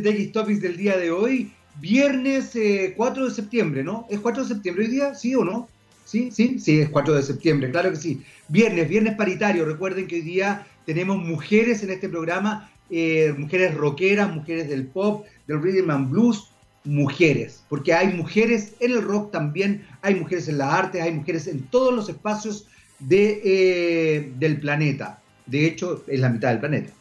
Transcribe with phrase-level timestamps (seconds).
[0.00, 2.52] TX Topics del día de hoy, viernes
[2.96, 4.06] 4 eh, de septiembre, ¿no?
[4.10, 5.14] ¿Es 4 de septiembre hoy día?
[5.14, 5.68] ¿Sí o no?
[6.04, 6.30] ¿Sí?
[6.32, 6.58] ¿Sí?
[6.58, 8.22] Sí, es 4 de septiembre, claro que sí.
[8.48, 9.64] Viernes, viernes paritario.
[9.64, 15.26] Recuerden que hoy día tenemos mujeres en este programa, eh, mujeres rockeras, mujeres del pop,
[15.46, 16.48] del rhythm and blues,
[16.84, 21.46] mujeres, porque hay mujeres en el rock también, hay mujeres en las artes, hay mujeres
[21.46, 22.66] en todos los espacios
[22.98, 25.20] de, eh, del planeta.
[25.46, 26.92] De hecho, es la mitad del planeta.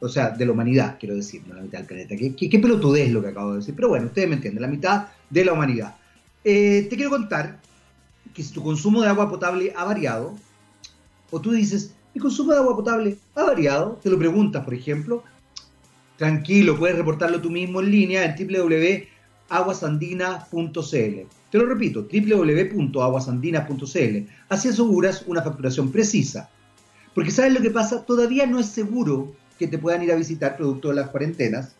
[0.00, 2.16] O sea, de la humanidad, quiero decir, no la mitad del planeta.
[2.16, 3.74] ¿Qué, qué, qué pelotudez lo que acabo de decir?
[3.74, 5.96] Pero bueno, ustedes me entienden, la mitad de la humanidad.
[6.44, 7.60] Eh, te quiero contar
[8.32, 10.36] que si tu consumo de agua potable ha variado,
[11.30, 15.24] o tú dices, mi consumo de agua potable ha variado, te lo preguntas, por ejemplo,
[16.16, 21.28] tranquilo, puedes reportarlo tú mismo en línea en www.aguasandina.cl.
[21.50, 24.28] Te lo repito, www.aguasandina.cl.
[24.48, 26.48] Así aseguras una facturación precisa.
[27.14, 28.04] Porque ¿sabes lo que pasa?
[28.04, 31.74] Todavía no es seguro que te puedan ir a visitar producto de las cuarentenas.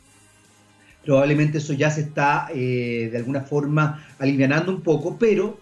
[1.05, 5.59] Probablemente eso ya se está eh, de alguna forma alivianando un poco, pero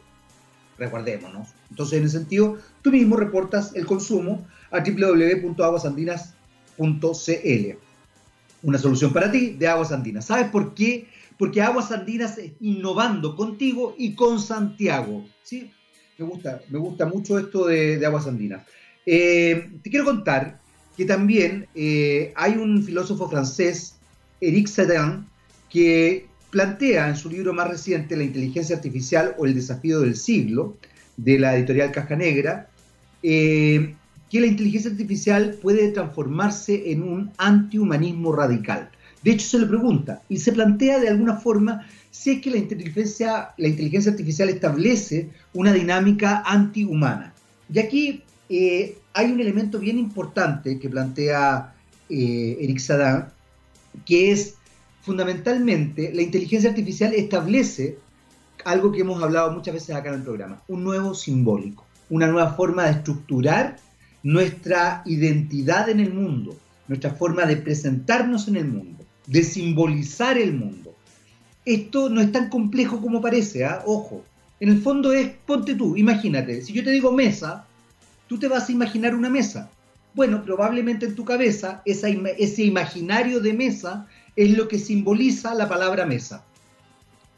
[0.79, 1.49] resguardémonos.
[1.71, 7.79] Entonces, en ese sentido, tú mismo reportas el consumo a www.aguasandinas.cl.
[8.63, 10.25] Una solución para ti de Aguas Andinas.
[10.25, 11.09] ¿Sabes por qué?
[11.39, 15.25] Porque Aguas Andinas es innovando contigo y con Santiago.
[15.43, 15.71] ¿sí?
[16.19, 18.65] Me gusta, me gusta mucho esto de, Aguas Andinas.
[19.05, 20.61] Eh, te quiero contar
[20.97, 23.97] que también eh, hay un filósofo francés,
[24.41, 25.27] Eric Sedan,
[25.71, 30.77] que plantea en su libro más reciente, La inteligencia artificial o el desafío del siglo,
[31.17, 32.69] de la editorial Caja Negra,
[33.23, 33.95] eh,
[34.31, 38.91] que la inteligencia artificial puede transformarse en un antihumanismo radical.
[39.23, 42.57] De hecho, se le pregunta y se plantea de alguna forma si es que la
[42.57, 47.35] inteligencia, la inteligencia artificial establece una dinámica antihumana.
[47.73, 51.75] Y aquí eh, hay un elemento bien importante que plantea
[52.11, 53.25] eh, Eric Sadin,
[54.05, 54.57] que es
[55.01, 57.97] fundamentalmente la inteligencia artificial establece
[58.67, 62.53] algo que hemos hablado muchas veces acá en el programa, un nuevo simbólico, una nueva
[62.53, 63.79] forma de estructurar
[64.23, 66.55] nuestra identidad en el mundo,
[66.87, 70.95] nuestra forma de presentarnos en el mundo, de simbolizar el mundo.
[71.65, 73.83] Esto no es tan complejo como parece, ¿ah?
[73.87, 74.23] ojo.
[74.61, 77.66] En el fondo es, ponte tú, imagínate, si yo te digo mesa,
[78.27, 79.71] tú te vas a imaginar una mesa.
[80.15, 86.07] Bueno, probablemente en tu cabeza ese imaginario de mesa es lo que simboliza la palabra
[86.07, 86.45] mesa.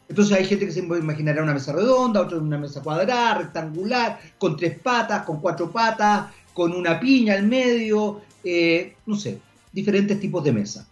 [0.07, 4.57] Entonces hay gente que se imaginará una mesa redonda, otra una mesa cuadrada, rectangular, con
[4.57, 9.39] tres patas, con cuatro patas, con una piña al medio, eh, no sé,
[9.71, 10.87] diferentes tipos de mesa.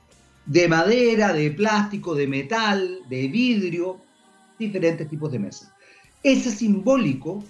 [0.45, 3.97] De madera, de plástico, de metal, de vidrio,
[4.59, 5.75] diferentes tipos de mesa.
[6.21, 7.43] Ese simbólico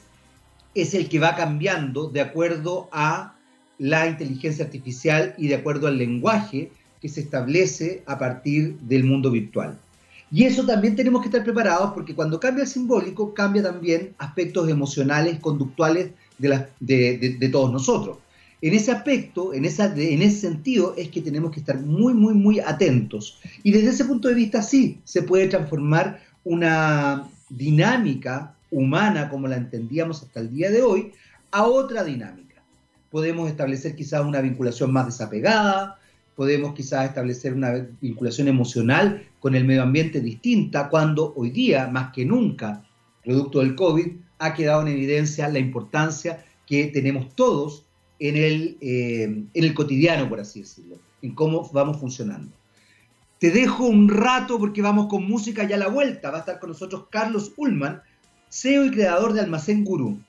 [0.81, 3.35] es el que va cambiando de acuerdo a
[3.79, 6.71] la inteligencia artificial y de acuerdo al lenguaje
[7.01, 9.77] que se establece a partir del mundo virtual.
[10.31, 14.67] Y eso también tenemos que estar preparados porque cuando cambia el simbólico, cambia también aspectos
[14.69, 18.17] emocionales, conductuales de, de, todos nosotros.
[18.61, 22.33] En ese aspecto, en, esa, en ese sentido, es que tenemos que estar muy, muy,
[22.33, 23.39] muy atentos.
[23.63, 29.57] Y desde ese punto de vista, sí, se puede transformar una dinámica humana como la
[29.57, 31.11] entendíamos hasta el día de hoy,
[31.51, 32.63] a otra dinámica.
[33.09, 35.99] Podemos establecer quizás una vinculación más desapegada,
[36.35, 42.11] podemos quizás establecer una vinculación emocional con el medio ambiente distinta, cuando hoy día, más
[42.13, 42.83] que nunca,
[43.23, 44.07] producto del COVID,
[44.39, 47.85] ha quedado en evidencia la importancia que tenemos todos
[48.19, 52.51] en el, eh, en el cotidiano, por así decirlo, en cómo vamos funcionando.
[53.39, 56.31] Te dejo un rato porque vamos con música ya a la vuelta.
[56.31, 58.01] Va a estar con nosotros Carlos Ullman,
[58.49, 60.19] CEO y creador de Almacén Gurú.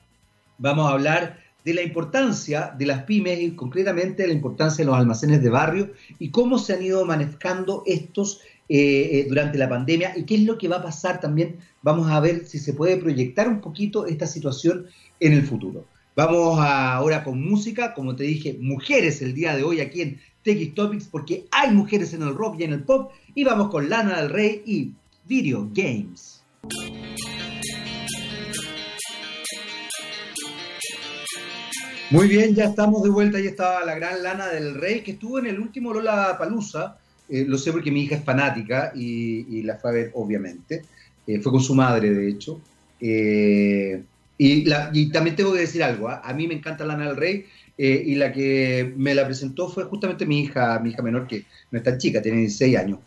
[0.59, 4.91] Vamos a hablar de la importancia de las pymes y concretamente de la importancia de
[4.91, 9.69] los almacenes de barrio y cómo se han ido manejando estos eh, eh, durante la
[9.69, 11.57] pandemia y qué es lo que va a pasar también.
[11.83, 14.87] Vamos a ver si se puede proyectar un poquito esta situación
[15.21, 15.84] en el futuro.
[16.17, 20.75] Vamos ahora con música, como te dije, mujeres el día de hoy aquí en TX
[20.75, 24.21] Topics porque hay mujeres en el rock y en el pop y vamos con Lana
[24.21, 24.92] del Rey y
[25.27, 26.38] Video Games.
[32.10, 33.37] Muy bien, ya estamos de vuelta.
[33.37, 36.97] Ahí estaba la gran Lana del Rey, que estuvo en el último Lola Palusa.
[37.28, 40.84] Eh, lo sé porque mi hija es fanática y, la fue a ver, obviamente.
[41.27, 42.63] Eh, fue con su madre, de hecho.
[42.99, 44.03] Eh,
[44.39, 46.09] y, también tengo que decir algo.
[46.09, 46.22] ¿ah?
[46.25, 47.45] A mí me encanta Lana del Rey
[47.77, 51.78] y la que me la presentó fue justamente mi hija, mi hija menor, que no
[51.78, 52.99] es tan chica, tiene 16 años,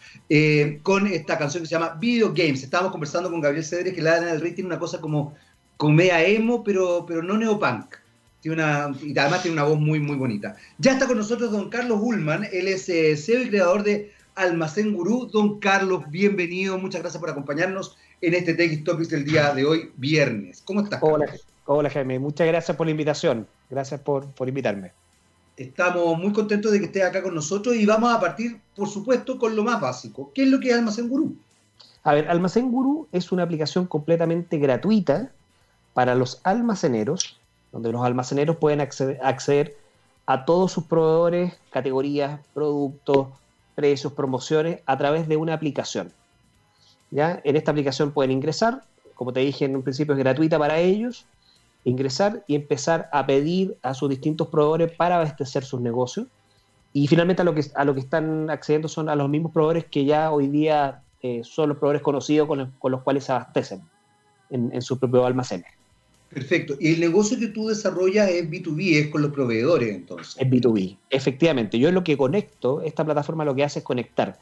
[0.81, 2.63] con esta canción que se llama Video Games.
[2.63, 5.35] Estábamos conversando con Gabriel Cedres que Lana del Rey tiene una cosa como
[5.75, 7.95] comedia emo, pero, pero no neopunk
[8.49, 10.55] una, y además tiene una voz muy, muy bonita.
[10.77, 14.93] Ya está con nosotros don Carlos Ullman, él es eh, CEO y creador de Almacén
[14.93, 15.27] Gurú.
[15.27, 19.91] Don Carlos, bienvenido, muchas gracias por acompañarnos en este Tech Topics del día de hoy,
[19.97, 20.61] viernes.
[20.65, 20.99] ¿Cómo estás?
[21.03, 21.27] Hola,
[21.65, 24.91] hola Jaime, muchas gracias por la invitación, gracias por, por invitarme.
[25.57, 29.37] Estamos muy contentos de que estés acá con nosotros y vamos a partir, por supuesto,
[29.37, 30.31] con lo más básico.
[30.33, 31.35] ¿Qué es lo que es Almacén Gurú?
[32.03, 35.31] A ver, Almacén Gurú es una aplicación completamente gratuita
[35.93, 37.39] para los almaceneros,
[37.71, 39.77] donde los almaceneros pueden acceder,
[40.25, 43.27] a todos sus proveedores, categorías, productos,
[43.75, 46.11] precios, promociones a través de una aplicación.
[47.09, 47.41] ¿Ya?
[47.43, 48.83] En esta aplicación pueden ingresar,
[49.15, 51.25] como te dije en un principio es gratuita para ellos,
[51.83, 56.27] ingresar y empezar a pedir a sus distintos proveedores para abastecer sus negocios.
[56.93, 59.85] Y finalmente a lo que, a lo que están accediendo son a los mismos proveedores
[59.85, 63.81] que ya hoy día eh, son los proveedores conocidos con, los, cuales se abastecen
[64.49, 65.80] en, en sus propios almacenes.
[66.33, 66.75] Perfecto.
[66.79, 70.35] Y el negocio que tú desarrollas es B2B, es con los proveedores entonces.
[70.37, 71.77] Es B2B, efectivamente.
[71.77, 74.39] Yo lo que conecto, esta plataforma lo que hace es conectar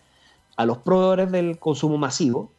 [0.55, 2.51] a los proveedores del consumo masivo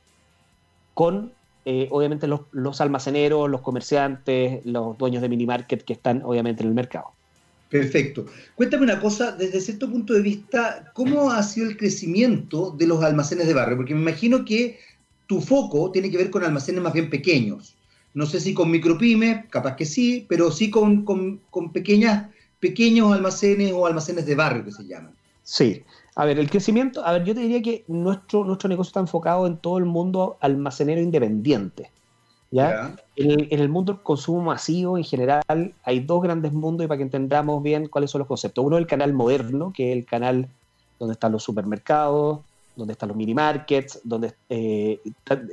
[0.94, 1.32] con,
[1.64, 6.70] eh, obviamente, los, almaceneros, los comerciantes, los dueños de mini market que están, obviamente, en
[6.70, 7.12] el mercado.
[7.68, 8.26] Perfecto.
[8.56, 13.04] Cuéntame una cosa, desde cierto punto de vista, ¿cómo ha sido el crecimiento de los
[13.04, 13.76] almacenes de barrio?
[13.76, 14.80] Porque me imagino que
[15.28, 17.76] tu foco tiene que ver con almacenes más bien pequeños.
[18.14, 21.40] No sé si con micropymes, capaz que sí, pero sí con,
[21.72, 22.28] pequeñas,
[22.58, 25.14] pequeños almacenes o almacenes de barrio que se llaman.
[25.42, 25.82] Sí.
[26.16, 29.46] A ver, el crecimiento, a ver, yo te diría que nuestro, nuestro negocio está enfocado
[29.46, 31.90] en todo el mundo almacenero independiente.
[32.50, 32.96] ¿ya?
[33.16, 37.04] En, el, mundo del consumo masivo en general hay dos grandes mundos y para que
[37.04, 38.64] entendamos bien cuáles son los conceptos.
[38.64, 40.48] Uno es el canal moderno, que es el canal
[40.98, 42.40] donde están los supermercados,
[42.76, 45.00] donde están los mini markets, donde eh,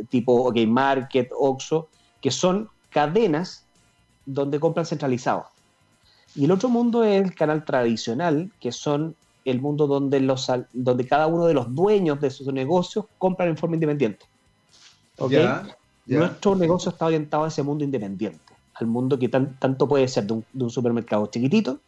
[0.10, 1.88] tipo Game Market, Oxxo,
[2.22, 3.64] que son cadenas
[4.26, 5.46] donde compran centralizados.
[6.36, 9.16] Y el otro mundo es el canal tradicional, que son
[9.46, 13.58] el mundo donde, los, donde cada uno de los dueños de sus negocios compran en
[13.58, 14.26] forma independiente.
[16.06, 20.44] Nuestro negocio está orientado a ese mundo independiente, al mundo que tanto puede ser de
[20.54, 21.80] un, supermercado chiquitito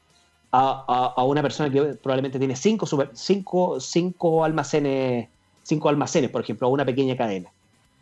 [0.52, 5.30] a, una persona que probablemente tiene cinco, cinco, cinco, almacenes,
[5.64, 7.52] cinco almacenes, por ejemplo, a una pequeña cadena.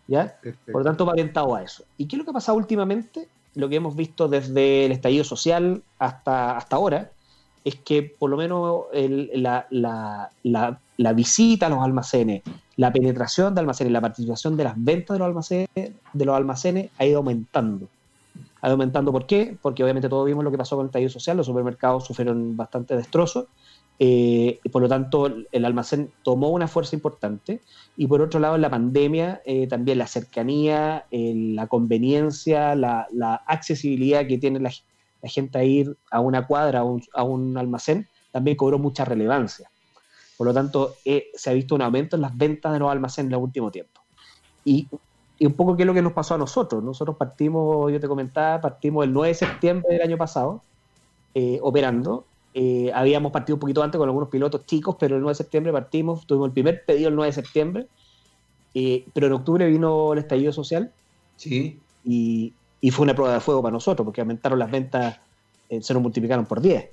[0.08, 1.84] Por lo tanto, va orientado a eso.
[1.98, 3.28] ¿Y qué es lo que ha pasado últimamente?
[3.56, 7.12] Lo que hemos visto desde el estallido social hasta, hasta ahora
[7.64, 12.44] es que por lo menos la, la, visita a los almacenes,
[12.78, 16.92] la penetración de almacenes, la participación de las ventas de los almacenes, de los almacenes
[16.98, 17.88] ha ido aumentando.
[18.62, 19.58] Ha ido aumentando, ¿por qué?
[19.62, 22.96] Porque obviamente todos vimos lo que pasó con el estallido social, los supermercados sufrieron bastante
[22.96, 23.48] destrozos
[24.00, 27.62] eh, por lo tanto, el almacén tomó una fuerza importante.
[27.96, 33.08] Y por otro lado, la pandemia, eh, también la cercanía, la conveniencia, la,
[33.48, 34.72] accesibilidad que tiene la,
[35.24, 36.82] gente a ir a una cuadra,
[37.14, 39.70] a un, almacén, también cobró mucha relevancia.
[40.38, 43.32] Por lo tanto, eh, se ha visto un aumento en las ventas de los almacenes
[43.32, 44.02] en el último tiempo.
[44.64, 44.88] Y,
[45.40, 46.84] y, un poco qué es lo que nos pasó a nosotros.
[46.84, 50.62] Nosotros partimos, yo te comentaba, partimos el 9 de septiembre del año pasado,
[51.62, 55.36] operando, eh, habíamos partido un poquito antes con algunos pilotos chicos, pero el 9 de
[55.36, 57.88] septiembre partimos, tuvimos el primer pedido el 9 de septiembre,
[58.74, 60.92] eh, pero en octubre vino el estallido social.
[61.36, 61.80] Sí.
[62.04, 62.54] Y,
[62.92, 65.20] fue una prueba de fuego para nosotros, porque aumentaron las ventas,
[65.70, 66.90] eh, se nos multiplicaron por 10.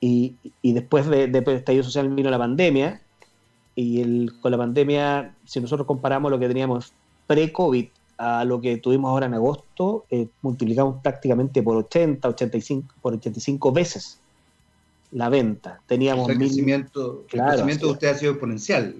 [0.00, 3.00] Y, después del de, estallido social vino la pandemia,
[3.76, 6.92] y el, con la pandemia, si nosotros comparamos lo que teníamos
[7.26, 7.86] pre-COVID
[8.18, 10.04] a lo que tuvimos ahora en agosto,
[10.42, 14.20] multiplicamos prácticamente por 80, 85, por 85 veces
[15.12, 15.80] la venta.
[15.86, 18.94] Teníamos el crecimiento, el crecimiento de usted ha sido exponencial,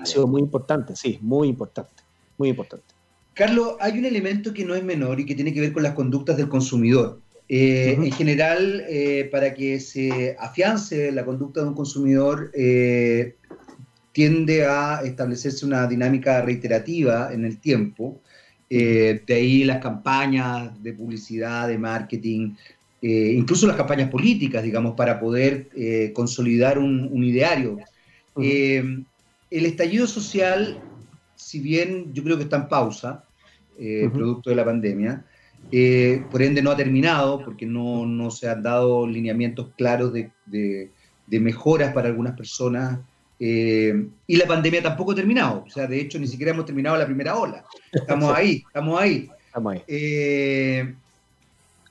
[0.00, 2.02] Ha sido muy importante, sí, muy importante,
[2.36, 2.86] muy importante.
[3.34, 5.92] Carlos, hay un elemento que no es menor y que tiene que ver con las
[5.94, 7.20] conductas del consumidor.
[7.48, 13.36] Eh, en general, eh, para que se afiance la conducta de un consumidor, eh,
[14.12, 18.20] tiende a establecerse una dinámica reiterativa en el tiempo.
[18.70, 22.54] de ahí las campañas de publicidad, de marketing,
[23.00, 27.78] eh, incluso las campañas políticas, digamos, para poder eh, consolidar un, ideario.
[28.40, 28.82] Eh,
[29.50, 30.80] el estallido social,
[31.36, 33.24] si bien yo creo que está en pausa,
[34.12, 35.24] producto de la pandemia,
[36.32, 41.92] por ende no ha terminado porque no, se han dado lineamientos claros de, de mejoras
[41.92, 42.98] para algunas personas
[43.38, 45.62] y la pandemia tampoco ha terminado.
[45.64, 47.64] O sea, de hecho, ni siquiera hemos terminado la primera ola.
[47.92, 49.30] Estamos ahí, estamos ahí.
[49.46, 49.82] Estamos ahí.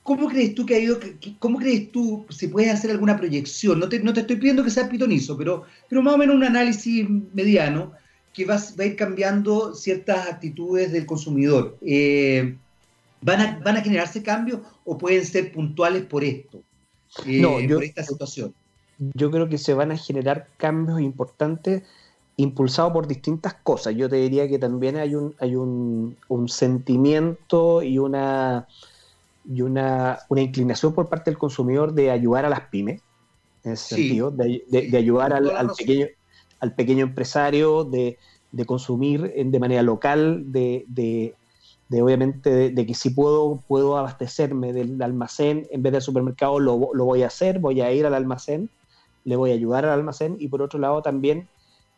[0.08, 0.98] ¿Cómo crees tú que ha ido,
[1.38, 3.78] cómo crees tú, si puedes hacer alguna proyección?
[3.78, 6.44] No te, no te estoy pidiendo que sea pitonizo, pero, pero más o menos un
[6.44, 7.92] análisis mediano
[8.32, 11.76] que va, va a ir cambiando ciertas actitudes del consumidor.
[11.82, 12.56] Eh,
[13.20, 16.62] ¿van, a, ¿Van a generarse cambios o pueden ser puntuales por esto,
[17.26, 18.54] eh, por esta situación?
[19.12, 21.82] Yo creo que se van a generar cambios importantes
[22.36, 23.94] impulsado por distintas cosas.
[23.94, 28.66] Yo te diría que también hay un, hay un, sentimiento y una
[29.50, 33.02] y una, una, inclinación por parte del consumidor de ayudar a las pymes,
[33.64, 36.06] en ese sentido, de, ayudar al, pequeño,
[36.60, 38.18] al pequeño empresario, de,
[38.66, 40.84] consumir de manera local, de,
[41.88, 46.90] de obviamente de, que si puedo, puedo abastecerme del almacén en vez del supermercado, lo,
[46.92, 48.68] lo, voy a hacer, voy a ir al almacén,
[49.24, 51.48] le voy a ayudar al almacén y por otro lado también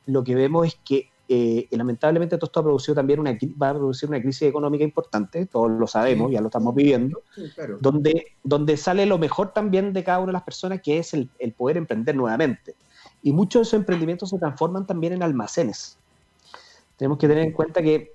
[0.07, 3.75] lo que vemos es que eh, lamentablemente todo esto ha producido también una, va a
[3.75, 7.23] producir una crisis económica importante, todos lo sabemos, ya lo estamos viviendo,
[7.79, 11.31] donde, donde sale lo mejor también de cada una de las personas, que es el,
[11.39, 12.75] el poder emprender nuevamente.
[13.23, 15.97] Y muchos de esos emprendimientos se transforman también en almacenes.
[16.97, 18.13] Tenemos que tener en cuenta que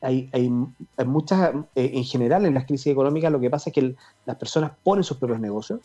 [0.00, 0.48] hay, hay,
[1.04, 4.72] muchas, eh, en general en las crisis económicas lo que pasa es que las personas
[4.82, 5.80] ponen sus propios negocios,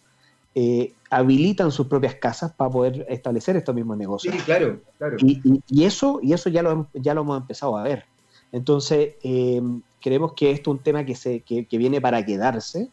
[0.55, 4.35] eh, habilitan sus propias casas para poder establecer estos mismos negocios.
[4.35, 5.17] Sí, claro, claro.
[5.19, 8.05] Y, eso, y eso ya lo, ya lo hemos empezado a ver.
[8.51, 9.61] Entonces, eh,
[9.99, 12.89] creemos que esto es un tema que, se, que, viene para quedarse,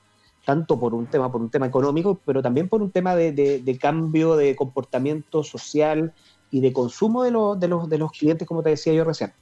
[0.47, 3.79] tanto por un tema, por un tema económico, pero también por un tema de, de,
[3.79, 6.15] cambio de comportamiento social
[6.51, 9.33] y de consumo de, de, los, de los clientes, como te decía yo recién.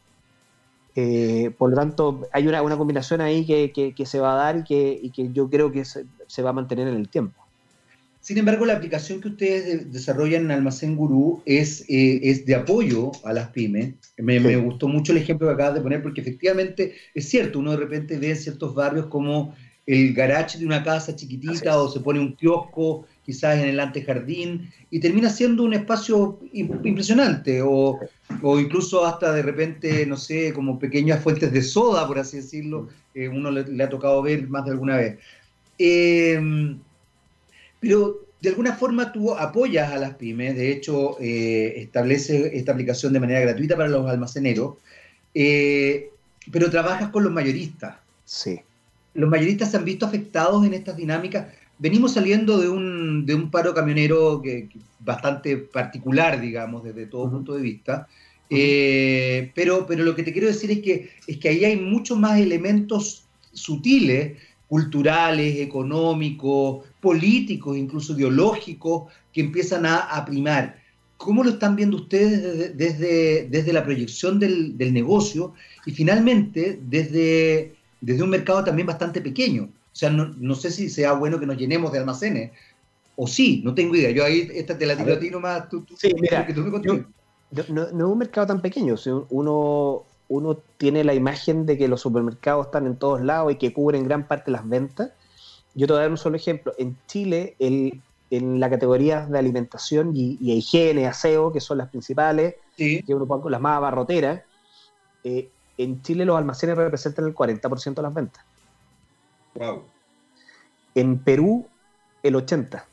[0.97, 4.57] Eh, por lo tanto, hay una, una combinación ahí que, que, se va a dar
[4.57, 7.41] y que, y que yo creo que se, se, va a mantener en el tiempo.
[8.29, 13.11] Sin embargo, la aplicación que ustedes desarrollan en Almacén Gurú es, eh, es de apoyo
[13.25, 13.95] a las pymes.
[14.19, 17.71] Me, me, gustó mucho el ejemplo que acabas de poner porque efectivamente es cierto, uno
[17.71, 19.57] de repente ve en ciertos barrios como
[19.87, 24.71] el garage de una casa chiquitita o se pone un kiosco quizás en el antejardín,
[24.91, 27.99] y termina siendo un espacio impresionante, o,
[28.61, 33.27] incluso hasta de repente, no sé, como pequeñas fuentes de soda, por así decirlo, que
[33.31, 35.19] uno le, ha tocado ver más de alguna vez.
[35.79, 36.79] Em,
[37.81, 43.13] pero de alguna forma tú apoyas a las pymes, de hecho eh, establece esta aplicación
[43.13, 44.77] de manera gratuita para los almaceneros,
[45.35, 46.11] eh,
[46.51, 47.97] pero trabajas con los mayoristas.
[48.25, 48.61] Sí.
[49.15, 51.47] Los mayoristas se han visto afectados en estas dinámicas
[51.79, 54.69] venimos saliendo de un, de un paro camionero que,
[55.01, 58.09] bastante particular, digamos, desde todo punto de vista.
[58.51, 62.19] Eh, pero, pero lo que te quiero decir es que, es que ahí hay muchos
[62.19, 64.39] más elementos sutiles,
[64.69, 70.79] culturales, económicos, políticos, incluso ideológicos, que empiezan a, primar.
[71.17, 77.75] ¿Cómo lo están viendo ustedes desde, desde, la proyección del, del, negocio y finalmente desde,
[78.01, 79.65] desde un mercado también bastante pequeño?
[79.65, 82.53] O sea, no, sé si sea bueno que nos llenemos de almacenes.
[83.17, 84.13] O sí, no tengo idea.
[84.13, 85.69] Yo ahí esta te la tiro a, ti nomás.
[85.69, 88.95] Tú, sí, mira, que tú me no, no, es un mercado tan pequeño.
[89.31, 93.73] uno, uno tiene la imagen de que los supermercados están en todos lados y que
[93.73, 95.11] cubren gran parte de las ventas.
[95.75, 96.75] Yo te voy a dar un solo ejemplo.
[96.79, 102.57] En Chile, el, en la categoría de alimentación y, higiene, aseo, que son las principales,
[102.77, 104.43] que uno pone las más abarroteras,
[105.25, 108.45] eh, en Chile los almacenes representan el 40% de las ventas.
[110.95, 111.67] En Perú,
[112.23, 112.85] el 80.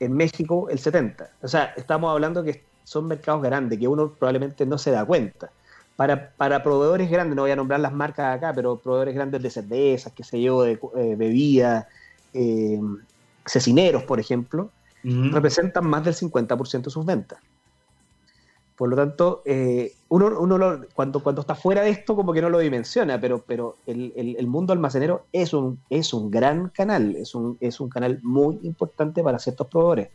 [0.00, 1.30] En México, el 70.
[1.42, 5.50] O sea, estamos hablando que son mercados grandes, que uno probablemente no se da cuenta.
[5.96, 9.50] Para, para proveedores grandes, no voy a nombrar las marcas acá, pero proveedores grandes de
[9.50, 11.86] cervezas, qué sé yo, de eh, bebidas,
[12.32, 12.80] eh,
[13.44, 14.70] cecineros, por ejemplo,
[15.02, 17.40] representan más del 50% de sus ventas.
[18.76, 22.50] Por lo tanto, eh, uno, uno cuando, cuando está fuera de esto como que no
[22.50, 27.34] lo dimensiona, pero, pero el, el, mundo almacenero es un, es un gran canal, es
[27.34, 30.10] un, es un canal muy importante para ciertos proveedores.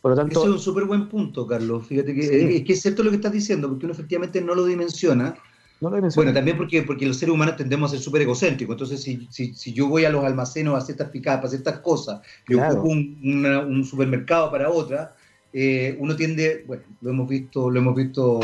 [0.00, 1.86] Por lo tanto, Ese es un súper buen punto, Carlos.
[1.86, 4.64] Fíjate que, es, que es cierto lo que estás diciendo, porque uno efectivamente no lo
[4.64, 5.36] dimensiona.
[5.80, 8.74] No lo bueno, también porque, porque los seres humanos tendemos a ser súper egocéntricos.
[8.74, 11.58] Entonces, si, si, si, yo voy a los almacenes a hacer estas picadas, para hacer
[11.58, 15.14] estas cosas, y ocupo un, un supermercado para otra,
[15.52, 18.40] eh, uno tiende, bueno, lo hemos visto, lo hemos visto.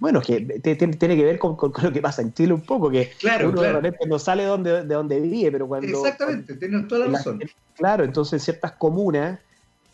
[0.00, 3.50] Bueno, que tiene, que ver con, lo que pasa en Chile un poco, que claro,
[3.50, 3.80] uno claro.
[4.06, 5.86] no sale de donde, de donde vive, pero cuando.
[5.86, 7.40] Exactamente, tienes toda la razón.
[7.76, 9.38] claro, entonces en ciertas comunas,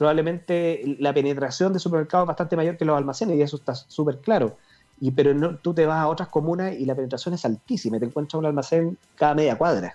[0.01, 4.17] probablemente la penetración de supermercados es bastante mayor que los almacenes, y eso está súper
[4.21, 4.57] claro.
[4.99, 8.39] Y, pero tú te vas a otras comunas y la penetración es altísima, te encuentras
[8.39, 9.95] un almacén cada media cuadra.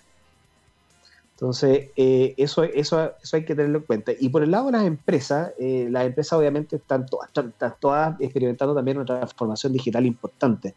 [1.32, 4.12] Entonces, eh, eso, eso, eso hay que tenerlo en cuenta.
[4.20, 8.22] Y por el lado de las empresas, eh, las empresas obviamente están todas, están todas
[8.22, 10.76] experimentando también una transformación digital importante.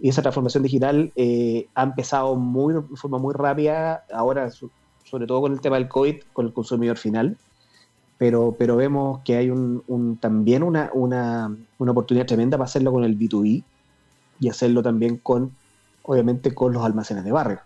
[0.00, 5.42] Y esa transformación digital eh, ha empezado muy, de forma muy rápida, ahora sobre todo
[5.42, 7.38] con el tema del COVID, con el consumidor final.
[8.18, 13.04] Pero, pero vemos que hay un, también una, una, una oportunidad tremenda para hacerlo con
[13.04, 13.62] el B2B
[14.40, 15.52] y hacerlo también con,
[16.02, 17.60] obviamente, con los almacenes de barrio.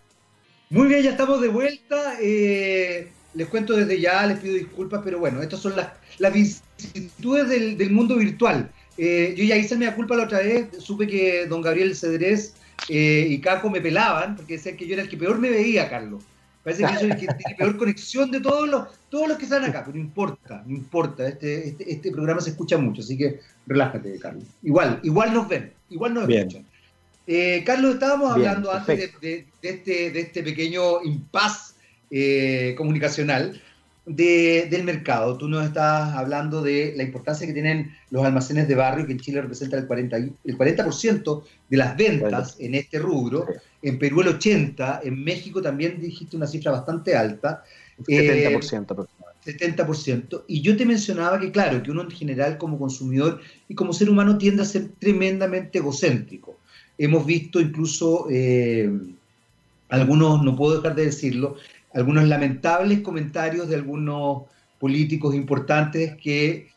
[0.71, 2.14] Muy bien, ya estamos de vuelta.
[2.21, 5.88] Eh, les cuento desde ya, les pido disculpas, pero bueno, estas son las,
[6.19, 8.71] las vicisitudes del, mundo virtual.
[8.97, 12.54] Eh, yo ya hice mi culpa la otra vez, supe que don Gabriel Cedrés
[12.88, 15.88] eh, y Caco me pelaban, porque decían que yo era el que peor me veía,
[15.88, 16.23] Carlos.
[16.62, 19.64] Parece que soy el que tiene peor conexión de todos los, todos los que están
[19.64, 23.40] acá, pero no importa, no importa, este, este, este, programa se escucha mucho, así que
[23.67, 24.45] relájate, Carlos.
[24.62, 26.67] Igual, igual nos ven, igual nos escuchan.
[27.26, 31.76] Eh, Carlos, estábamos hablando antes de, este, de este pequeño impas
[32.11, 33.61] eh, comunicacional
[34.07, 35.37] del mercado.
[35.37, 39.21] Tú nos estás hablando de la importancia que tienen los almacenes de barrio, que en
[39.21, 40.85] Chile representan el 40%, el 40
[41.69, 43.47] de las ventas en este rubro,
[43.83, 47.62] en Perú el 80%, en México también dijiste una cifra bastante alta.
[48.07, 50.45] 70% eh, 70%.
[50.47, 54.11] Y yo te mencionaba que, claro, que uno en general como consumidor y como ser
[54.11, 56.59] humano tiende a ser tremendamente egocéntrico.
[56.99, 58.90] Hemos visto incluso eh,
[59.88, 61.57] algunos, no puedo dejar de decirlo,
[61.93, 64.45] algunos lamentables comentarios de algunos
[64.79, 66.69] políticos importantes que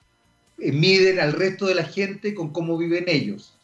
[0.60, 3.58] eh, miden al resto de la gente con cómo viven ellos.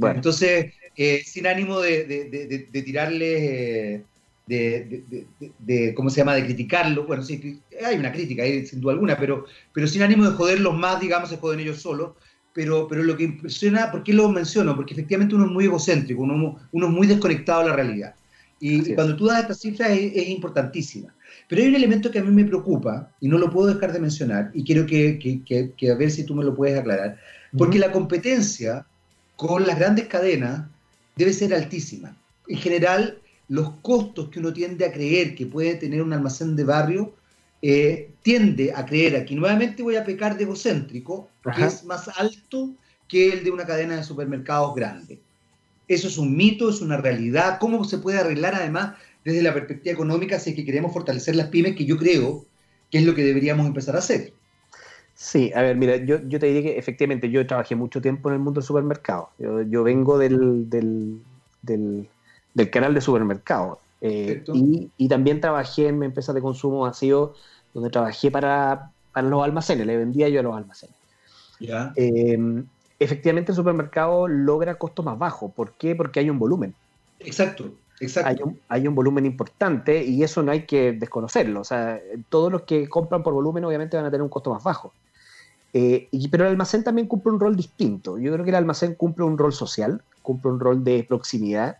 [0.00, 4.02] Entonces, eh, sin ánimo de, de, de, tirarles,
[4.46, 7.06] de, ¿cómo se llama?, de criticarlo.
[7.06, 11.00] Bueno, sí, hay una crítica, sin duda alguna, pero, pero sin ánimo de joderlos más,
[11.00, 12.12] digamos, se joden ellos solos.
[12.54, 14.74] Pero, pero lo que impresiona, ¿por qué lo menciono?
[14.74, 18.14] Porque efectivamente uno es muy egocéntrico, uno, uno es muy desconectado de la realidad.
[18.58, 21.14] Y cuando tú das esta cifra es, importantísima.
[21.48, 24.00] Pero hay un elemento que a mí me preocupa y no lo puedo dejar de
[24.00, 27.18] mencionar y quiero que, que, a ver si tú me lo puedes aclarar.
[27.56, 28.86] Porque la competencia
[29.36, 30.66] con las grandes cadenas
[31.16, 32.16] debe ser altísima.
[32.48, 36.64] En general, los costos que uno tiende a creer que puede tener un almacén de
[36.64, 37.14] barrio
[37.62, 42.70] eh, tiende a creer, aquí nuevamente voy a pecar de egocéntrico, que es más alto
[43.08, 45.20] que el de una cadena de supermercados grande.
[45.88, 47.58] Eso es un mito, es una realidad.
[47.60, 51.48] ¿Cómo se puede arreglar además desde la perspectiva económica si es que queremos fortalecer las
[51.48, 52.44] pymes, que yo creo
[52.90, 54.32] que es lo que deberíamos empezar a hacer?
[55.14, 58.40] Sí, a ver, mira, yo, te diría que efectivamente yo trabajé mucho tiempo en el
[58.40, 59.30] mundo del supermercado.
[59.38, 61.20] Yo, vengo del, del,
[61.62, 63.80] del, canal de supermercado.
[64.02, 64.44] Eh,
[64.98, 67.34] y, también trabajé en empresas de consumo masivo
[67.72, 70.94] donde trabajé para, para los almacenes, le vendía yo a los almacenes.
[71.60, 71.94] Ya.
[71.96, 72.38] Eh,
[72.98, 75.52] efectivamente el supermercado logra costos más bajos.
[75.52, 75.94] ¿Por qué?
[75.94, 76.74] Porque hay un volumen.
[77.20, 78.54] Exacto, exacto.
[78.68, 81.60] Hay un, volumen importante y eso no hay que desconocerlo.
[81.60, 84.62] O sea, todos los que compran por volumen obviamente van a tener un costo más
[84.62, 84.92] bajo.
[85.72, 88.18] Eh, pero el almacén también cumple un rol distinto.
[88.18, 91.76] Yo creo que el almacén cumple un rol social, cumple un rol de proximidad,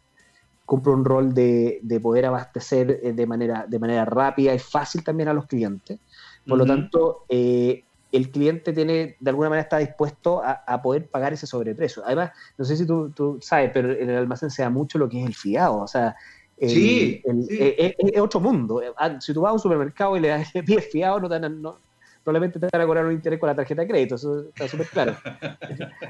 [0.66, 5.30] cumple un rol de, poder abastecer eh, de manera, de manera rápida y fácil también
[5.30, 5.98] a los clientes.
[6.46, 11.32] Por lo tanto, eh, el cliente tiene, de alguna manera está dispuesto a, poder pagar
[11.32, 12.02] ese sobreprecio.
[12.04, 15.20] Además, no sé si tú, sabes, pero en el almacén se da mucho lo que
[15.20, 16.16] es el fiado, o sea,
[16.60, 18.80] sí, Es, otro mundo.
[18.96, 21.78] Ah, si tú vas a un supermercado y le, pides fiado, no, te no
[22.26, 24.88] probablemente te van a cobrar un interés con la tarjeta de crédito, eso está súper
[24.88, 25.16] claro.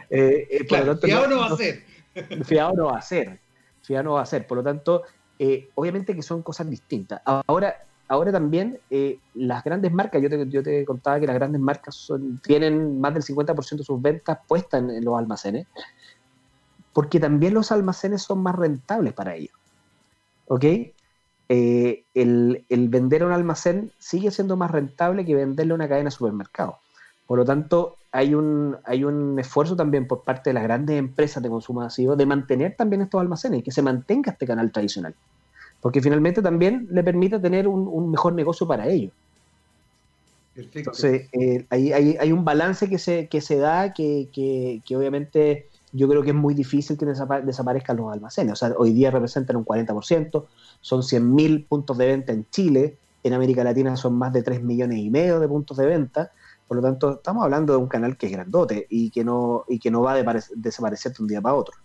[0.09, 1.83] Eh, eh, fiado no, va a ser.
[2.45, 3.39] Fiado no va a ser,
[3.83, 5.03] fiado no va a ser, por lo tanto,
[5.39, 7.21] eh, obviamente que son cosas distintas.
[7.25, 12.09] Ahora, ahora también eh, las grandes marcas, yo te, contaba que las grandes marcas
[12.43, 15.67] tienen más del 50% de sus ventas puestas en, los almacenes,
[16.93, 19.55] porque también los almacenes son más rentables para ellos.
[20.47, 20.65] ¿Ok?
[21.49, 26.09] Eh, el, vender a un almacén sigue siendo más rentable que venderle a una cadena
[26.09, 26.77] de supermercados.
[27.27, 31.43] Por lo tanto, hay un, hay un esfuerzo también por parte de las grandes empresas
[31.43, 35.15] de consumo masivo de mantener también estos almacenes y que se mantenga este canal tradicional
[35.87, 39.13] porque finalmente también le permite tener un, mejor negocio para ellos.
[40.53, 40.79] Perfecto.
[40.81, 46.25] Entonces, eh, hay, un balance que se, que se da que, que, obviamente yo creo
[46.25, 48.55] que es muy difícil que desaparezcan los almacenes.
[48.55, 50.47] O sea, hoy día representan un 40%,
[50.81, 54.99] son 100.000 puntos de venta en Chile, en América Latina son más de 3 millones
[54.99, 56.33] y medio de puntos de venta.
[56.67, 59.79] Por lo tanto, estamos hablando de un canal que es grandote y que no, y
[59.79, 61.77] que no va a desaparecer de un día para otro.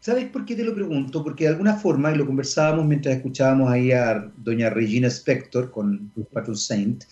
[0.00, 1.22] ¿Sabes por qué te lo pregunto?
[1.22, 6.10] Porque de alguna forma, y lo conversábamos mientras escuchábamos ahí a doña Regina Spector con
[6.32, 7.04] Patron Saint,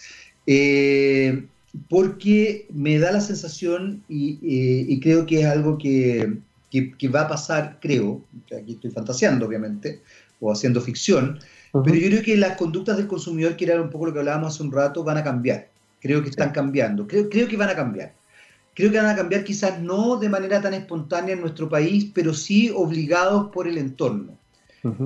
[0.46, 1.44] eh,
[1.90, 6.38] porque me da la sensación, y, creo que es algo que,
[7.14, 8.24] va a pasar, creo,
[8.56, 10.00] aquí estoy fantaseando obviamente,
[10.40, 11.38] o haciendo ficción,
[11.84, 14.54] pero yo creo que las conductas del consumidor, que era un poco lo que hablábamos
[14.54, 15.68] hace un rato, van a cambiar.
[16.00, 18.14] Creo que están cambiando, creo, creo que van a cambiar
[18.78, 22.32] creo que van a cambiar quizás no de manera tan espontánea en nuestro país, pero
[22.32, 24.38] sí obligados por el entorno.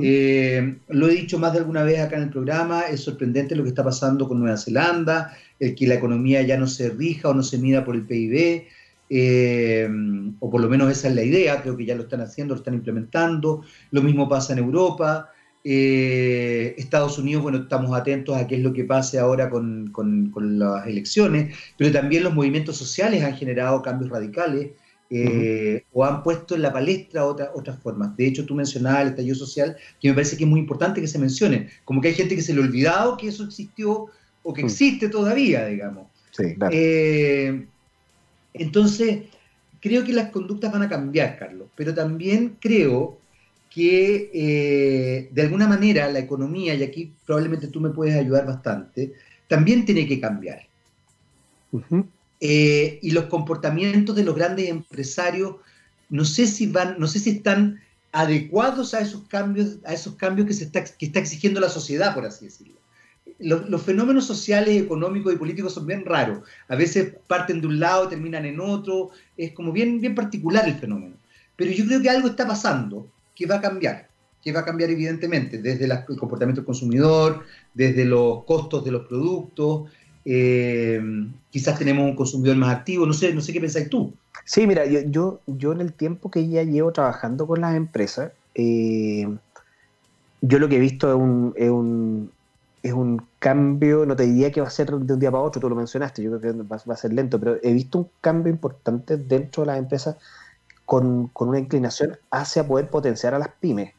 [0.02, 3.62] Eh, lo he dicho más de alguna vez acá en el programa, es sorprendente lo
[3.62, 7.34] que está pasando con Nueva Zelanda, el que la economía ya no se rija o
[7.34, 8.66] no se mida por el PIB,
[9.08, 9.88] eh,
[10.38, 12.58] o por lo menos esa es la idea, creo que ya lo están haciendo, lo
[12.58, 15.31] están implementando, lo mismo pasa en Europa,
[15.64, 19.92] Eh, Estados Unidos, bueno, estamos atentos a qué es lo que pase ahora con,
[20.34, 24.70] las elecciones, pero también los movimientos sociales han generado cambios radicales
[25.08, 28.16] eh, o han puesto en la palestra otras formas.
[28.16, 31.06] De hecho, tú mencionabas el estallido social, que me parece que es muy importante que
[31.06, 34.06] se mencione, como que hay gente que se le ha olvidado que eso existió
[34.42, 34.66] o que mm.
[34.66, 36.08] existe todavía, digamos.
[36.32, 36.74] Sí, claro.
[36.74, 37.66] Eh,
[38.54, 39.24] entonces,
[39.80, 43.18] creo que las conductas van a cambiar, Carlos, pero también creo
[43.74, 49.14] que eh, de alguna manera la economía, y aquí probablemente tú me puedes ayudar bastante,
[49.48, 50.66] también tiene que cambiar.
[52.40, 55.56] Eh, y los comportamientos de los grandes empresarios,
[56.10, 57.80] no sé si van, no sé si están
[58.12, 62.14] adecuados a esos cambios, a esos cambios que se está, que está exigiendo la sociedad,
[62.14, 62.74] por así decirlo.
[63.38, 66.40] Los, los, fenómenos sociales, económicos y políticos son bien raros.
[66.68, 69.10] A veces parten de un lado, terminan en otro.
[69.36, 71.16] Es como bien, bien particular el fenómeno.
[71.56, 74.08] Pero yo creo que algo está pasando que va a cambiar,
[74.42, 77.42] que va a cambiar evidentemente, desde el comportamiento del consumidor,
[77.74, 79.90] desde los costos de los productos,
[80.24, 81.00] eh,
[81.50, 84.12] quizás tenemos un consumidor más activo, no sé, no sé qué pensáis tú.
[84.44, 89.28] Sí, mira, yo, yo, en el tiempo que ya llevo trabajando con las empresas, eh,
[90.40, 92.30] yo lo que he visto es un,
[92.82, 95.60] es un, cambio, no te diría que va a ser de un día para otro,
[95.60, 98.52] tú lo mencionaste, yo creo que va a ser lento, pero he visto un cambio
[98.52, 100.16] importante dentro de las empresas
[100.92, 103.94] con, una inclinación hacia poder potenciar a las pymes.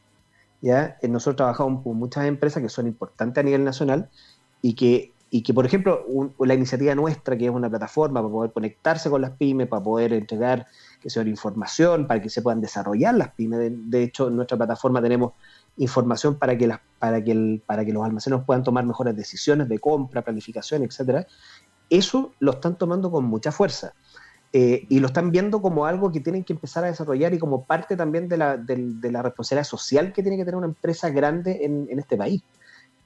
[0.60, 0.96] ¿ya?
[1.02, 4.10] Eh, nosotros trabajamos con muchas empresas que son importantes a nivel nacional
[4.62, 6.04] y que, y que por ejemplo,
[6.38, 10.12] la iniciativa nuestra, que es una plataforma para poder conectarse con las pymes, para poder
[10.12, 10.68] entregar
[11.00, 13.72] que información, para que se puedan desarrollar las pymes.
[13.90, 15.32] De, hecho, en nuestra plataforma tenemos
[15.78, 19.80] información para que, las, para, que para que los almacenos puedan tomar mejores decisiones de
[19.80, 21.26] compra, planificación, etcétera.
[21.90, 23.94] Eso lo están tomando con mucha fuerza.
[24.56, 27.64] Eh, y lo están viendo como algo que tienen que empezar a desarrollar y como
[27.64, 32.16] parte también de la, responsabilidad social que tiene que tener una empresa grande en, este
[32.16, 32.40] país.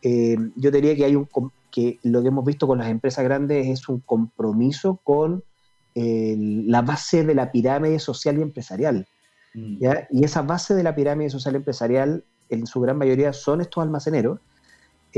[0.03, 1.27] Eh, yo diría que hay un
[1.71, 5.43] que lo que hemos visto con las empresas grandes es un compromiso con
[5.95, 9.07] la base de la pirámide social y empresarial.
[9.55, 9.79] Mm.
[10.11, 13.83] Y esa base de la pirámide social y empresarial, en su gran mayoría, son estos
[13.83, 14.39] almaceneros,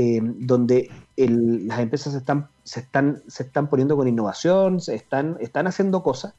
[0.03, 5.67] eh, donde las empresas están, se, están, se están poniendo con innovación, se están, están
[5.67, 6.33] haciendo cosas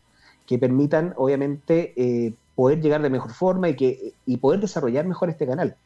[0.46, 5.31] que permitan, obviamente, eh, poder llegar de mejor forma y, que, y poder desarrollar mejor
[5.31, 5.77] este canal.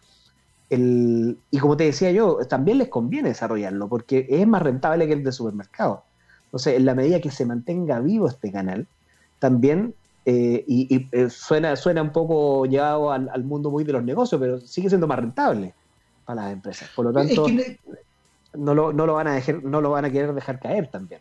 [0.71, 5.23] y como te decía yo, también les conviene desarrollarlo porque es más rentable que el
[5.23, 6.03] de supermercado.
[6.47, 8.87] Entonces, en la medida que se mantenga vivo este canal,
[9.39, 14.61] también, eh, y, suena, suena un poco llevado al, mundo muy de los negocios, pero
[14.61, 15.75] sigue siendo más rentable
[16.27, 16.91] para las empresas.
[16.95, 17.47] Por lo tanto,
[18.55, 21.21] no, lo, no, lo, van a dejar, no lo van a querer dejar caer también.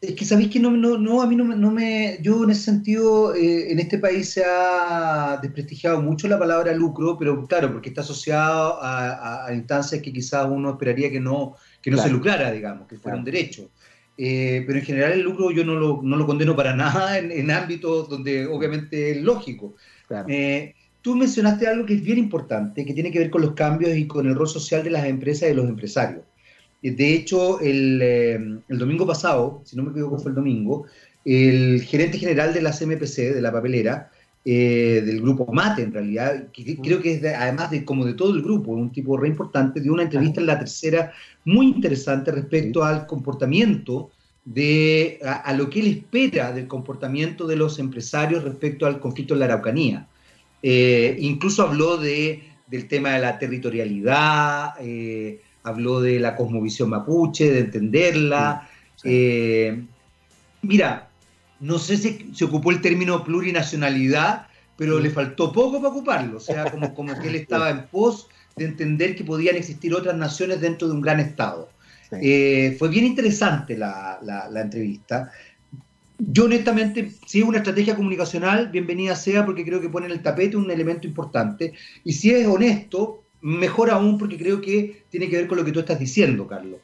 [0.00, 2.18] Es que sabéis que no, no, no, a mí no, no, me.
[2.20, 7.16] Yo en ese sentido, eh, en este país se ha desprestigiado mucho la palabra lucro,
[7.16, 11.98] pero claro, porque está asociado a, instancias que quizás uno esperaría que no, que no
[11.98, 13.70] se lucrara, digamos, que fuera un derecho.
[14.18, 17.50] Eh, pero en general el lucro yo no lo, no lo condeno para nada en,
[17.50, 19.76] ámbitos donde obviamente es lógico.
[20.08, 20.26] Claro.
[20.28, 23.96] Eh, Tú mencionaste algo que es bien importante, que tiene que ver con los cambios
[23.96, 26.22] y con el rol social de las empresas y de los empresarios.
[26.82, 28.34] Eh, de hecho, eh,
[28.68, 30.86] el, domingo pasado, si no me equivoco fue el domingo,
[31.24, 34.10] el gerente general de la CMPC, de la papelera,
[34.44, 38.34] eh, del grupo Mate en realidad, que creo que es además de como de todo
[38.34, 41.12] el grupo, un tipo re importante, dio una entrevista en la tercera
[41.44, 44.10] muy interesante respecto al comportamiento
[44.44, 49.40] de a, lo que él espera del comportamiento de los empresarios respecto al conflicto en
[49.40, 50.08] la Araucanía.
[50.62, 57.50] Eh, incluso habló de, del tema de la territorialidad, eh, habló de la cosmovisión mapuche,
[57.50, 58.68] de entenderla.
[59.04, 59.82] Eh,
[60.62, 61.08] mira,
[61.60, 64.46] no sé si se ocupó el término plurinacionalidad,
[64.76, 66.36] pero le faltó poco para ocuparlo.
[66.36, 70.16] O sea, como, como que él estaba en pos de entender que podían existir otras
[70.16, 71.70] naciones dentro de un gran Estado.
[72.10, 75.32] fue bien interesante la, la entrevista.
[76.24, 80.22] Yo honestamente, si es una estrategia comunicacional, bienvenida sea porque creo que pone en el
[80.22, 81.72] tapete un elemento importante.
[82.04, 85.72] Y si es honesto, mejor aún porque creo que tiene que ver con lo que
[85.72, 86.78] tú estás diciendo, Carlos.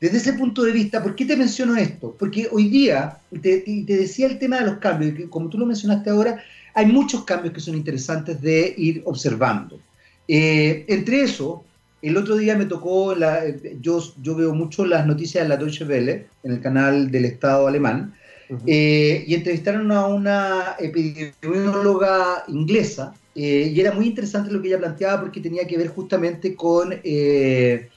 [0.00, 2.14] Desde ese punto de vista, ¿por qué te menciono esto?
[2.16, 5.66] Porque hoy día, te, te decía el tema de los cambios, que como tú lo
[5.66, 9.80] mencionaste ahora, hay muchos cambios que son interesantes de ir observando.
[10.28, 11.64] Eh, entre eso,
[12.00, 13.42] el otro día me tocó, la,
[13.80, 17.66] yo, yo veo mucho las noticias de la Deutsche Welle, en el canal del Estado
[17.66, 18.14] alemán,
[18.66, 24.78] eh, y entrevistaron a una epidemióloga inglesa eh, y era muy interesante lo que ella
[24.78, 27.88] planteaba porque tenía que ver justamente con, eh,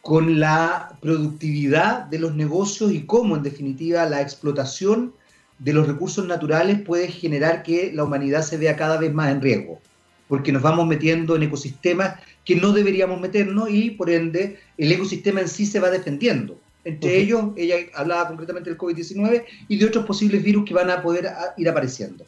[0.00, 5.12] con la productividad de los negocios y cómo en definitiva la explotación
[5.58, 9.40] de los recursos naturales puede generar que la humanidad se vea cada vez más en
[9.40, 9.80] riesgo.
[10.28, 15.40] porque nos vamos metiendo en ecosistemas que no deberíamos meternos y por ende el ecosistema
[15.40, 16.58] en sí se va defendiendo.
[16.84, 21.02] Entre ellos, ella hablaba concretamente del COVID-19 y de otros posibles virus que van a
[21.02, 22.24] poder ir apareciendo.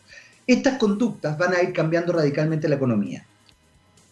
[0.47, 3.27] Estas conductas van a ir cambiando radicalmente la economía.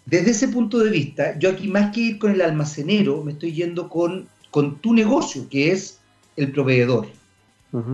[0.05, 3.53] Desde ese punto de vista, yo aquí más que ir con el almacenero, me estoy
[3.53, 5.99] yendo con, con tu negocio, que es
[6.37, 7.09] el proveedor.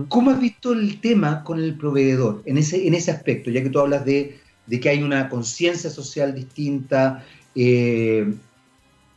[0.09, 3.49] ¿Cómo has visto el tema con el proveedor en ese, en ese aspecto?
[3.49, 8.31] Ya que tú hablas de, que hay una conciencia social distinta, eh,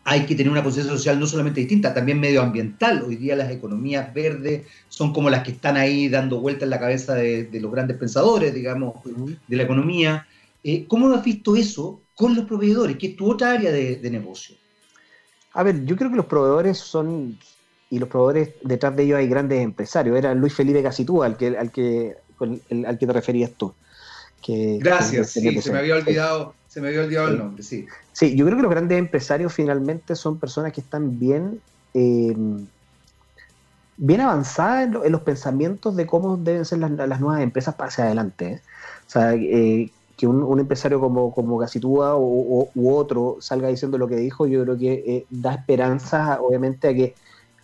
[0.04, 3.02] hay que tener una conciencia social no solamente distinta, también medioambiental.
[3.02, 6.78] Hoy día las economías verdes son como las que están ahí dando vueltas en la
[6.78, 8.94] cabeza de, los grandes pensadores, digamos,
[9.46, 10.26] de la economía.
[10.62, 14.10] Eh, ¿Cómo has visto eso con los proveedores, que es tu otra área de, de
[14.10, 14.56] negocio?
[15.54, 17.38] A ver, yo creo que los proveedores son,
[17.88, 20.18] y los proveedores detrás de ellos hay grandes empresarios.
[20.18, 23.72] Era Luis Felipe Casitúa al que, al que, al que te referías tú.
[24.44, 27.87] Que, Gracias, sí, se me había olvidado, se me había olvidado el nombre, sí.
[28.12, 31.62] Sí, yo creo que los grandes empresarios finalmente son personas que están bien,
[31.94, 32.37] eh,
[33.96, 38.46] bien avanzadas en, los pensamientos de cómo deben ser las, nuevas empresas para hacia adelante.
[38.46, 38.61] ¿eh?
[39.07, 44.09] O sea, eh, que un, empresario como, como Casitúa o, u otro salga diciendo lo
[44.09, 47.14] que dijo, yo creo que da esperanza, obviamente, a que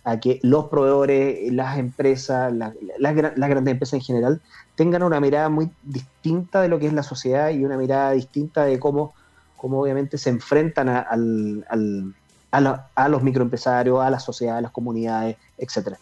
[0.03, 4.41] a que los proveedores, las empresas, las grandes empresas en general,
[4.75, 8.65] tengan una mirada muy distinta de lo que es la sociedad y una mirada distinta
[8.65, 9.13] de cómo,
[9.57, 11.07] cómo obviamente se enfrentan a,
[12.51, 15.97] a, los microempresarios, a la sociedad, a las comunidades, etcétera.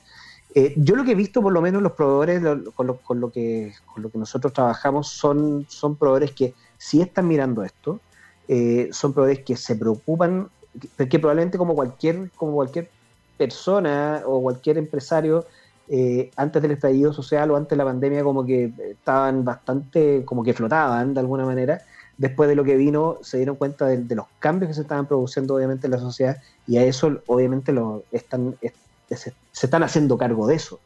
[0.56, 2.42] Eh, yo lo que he visto, por lo menos los proveedores
[2.74, 5.68] con lo, que, que nosotros trabajamos, son,
[6.00, 8.00] proveedores que sí están mirando esto,
[8.48, 10.50] eh, son proveedores que se preocupan,
[10.98, 12.90] que probablemente como cualquier, como cualquier
[13.39, 15.45] persona o cualquier empresario
[15.88, 20.43] eh, antes del estallido social o antes de la pandemia como que estaban bastante, como
[20.43, 21.82] que flotaban de alguna manera.
[22.17, 25.56] Después de lo que vino, se dieron cuenta de, los cambios que se estaban produciendo
[25.56, 28.56] obviamente en la sociedad y a eso obviamente lo están,
[29.10, 30.80] se, están haciendo cargo de eso.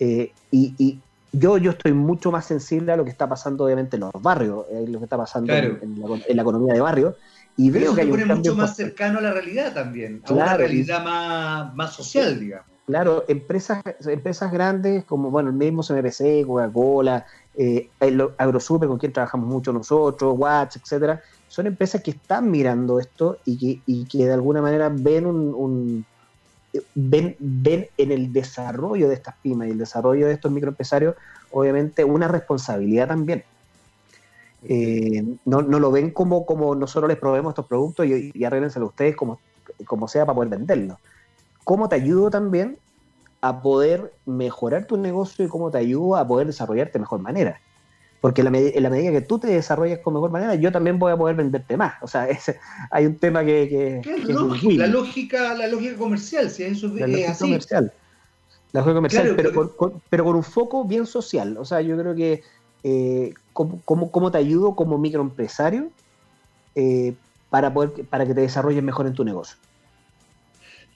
[0.00, 0.98] Eh, y,
[1.36, 4.66] yo, yo estoy mucho más sensible a lo que está pasando obviamente en los barrios,
[4.70, 7.16] eh, lo que está pasando en, la, economía de barrio,
[7.56, 11.04] y veo que hay un mucho más cercano a la realidad también, a una realidad
[11.04, 12.66] más, más social, digamos.
[12.86, 17.24] Claro, empresas, empresas grandes como bueno, el mismo CMPC, Coca-Cola,
[17.56, 17.88] eh,
[18.36, 23.56] Agrosuper, con quien trabajamos mucho nosotros, Watch, etcétera, son empresas que están mirando esto y
[23.56, 26.04] que, y que de alguna manera ven un,
[26.94, 31.14] ven, ven en el desarrollo de estas pymes y el desarrollo de estos microempresarios,
[31.52, 33.44] obviamente, una responsabilidad también.
[34.66, 38.86] Eh, no, no, lo ven como, como nosotros les probemos estos productos y, y arréglenselo
[38.86, 39.38] ustedes como,
[39.86, 40.98] como sea para poder venderlos.
[41.64, 42.78] ¿Cómo te ayudo también
[43.40, 47.60] a poder mejorar tu negocio y cómo te ayudo a poder desarrollarte de mejor manera?
[48.24, 48.46] Porque en
[48.82, 51.76] la, medida que tú te desarrollas con mejor manera, yo también voy a poder venderte
[51.76, 52.02] más.
[52.02, 52.26] O sea,
[52.90, 54.00] hay un tema que...
[54.76, 57.44] la, lógica, la lógica comercial, si eso la es así.
[57.44, 57.92] comercial.
[58.72, 61.58] La lógica comercial, pero, con, pero con un foco bien social.
[61.58, 62.42] O sea, yo creo que
[62.82, 65.90] eh, cómo, te ayudo como microempresario
[66.74, 67.14] eh,
[67.48, 69.56] para, poder, para que te desarrolles mejor en tu negocio.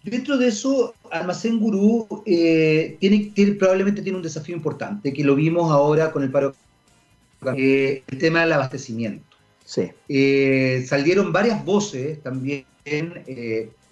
[0.03, 5.71] Dentro de eso, Almacén Gurú eh, tiene, probablemente tiene un desafío importante, que lo vimos
[5.71, 6.55] ahora con el paro,
[7.57, 9.25] el tema del abastecimiento.
[9.64, 9.90] Sí.
[10.87, 12.64] salieron varias voces también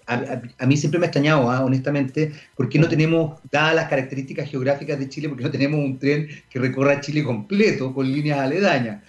[0.07, 1.63] a, mí siempre me ha extrañado, ¿ah?
[1.63, 6.27] honestamente, porque no tenemos, dadas las características geográficas de Chile, porque no tenemos un tren
[6.49, 9.03] que recorra Chile completo con líneas aledañas.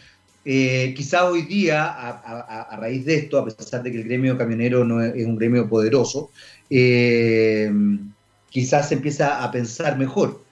[0.44, 4.84] Eh, quizás hoy día, a, raíz de esto, a pesar de que el gremio camionero
[4.84, 6.30] no es, un gremio poderoso,
[6.68, 7.70] eh,
[8.50, 10.42] quizás se empieza a pensar mejor.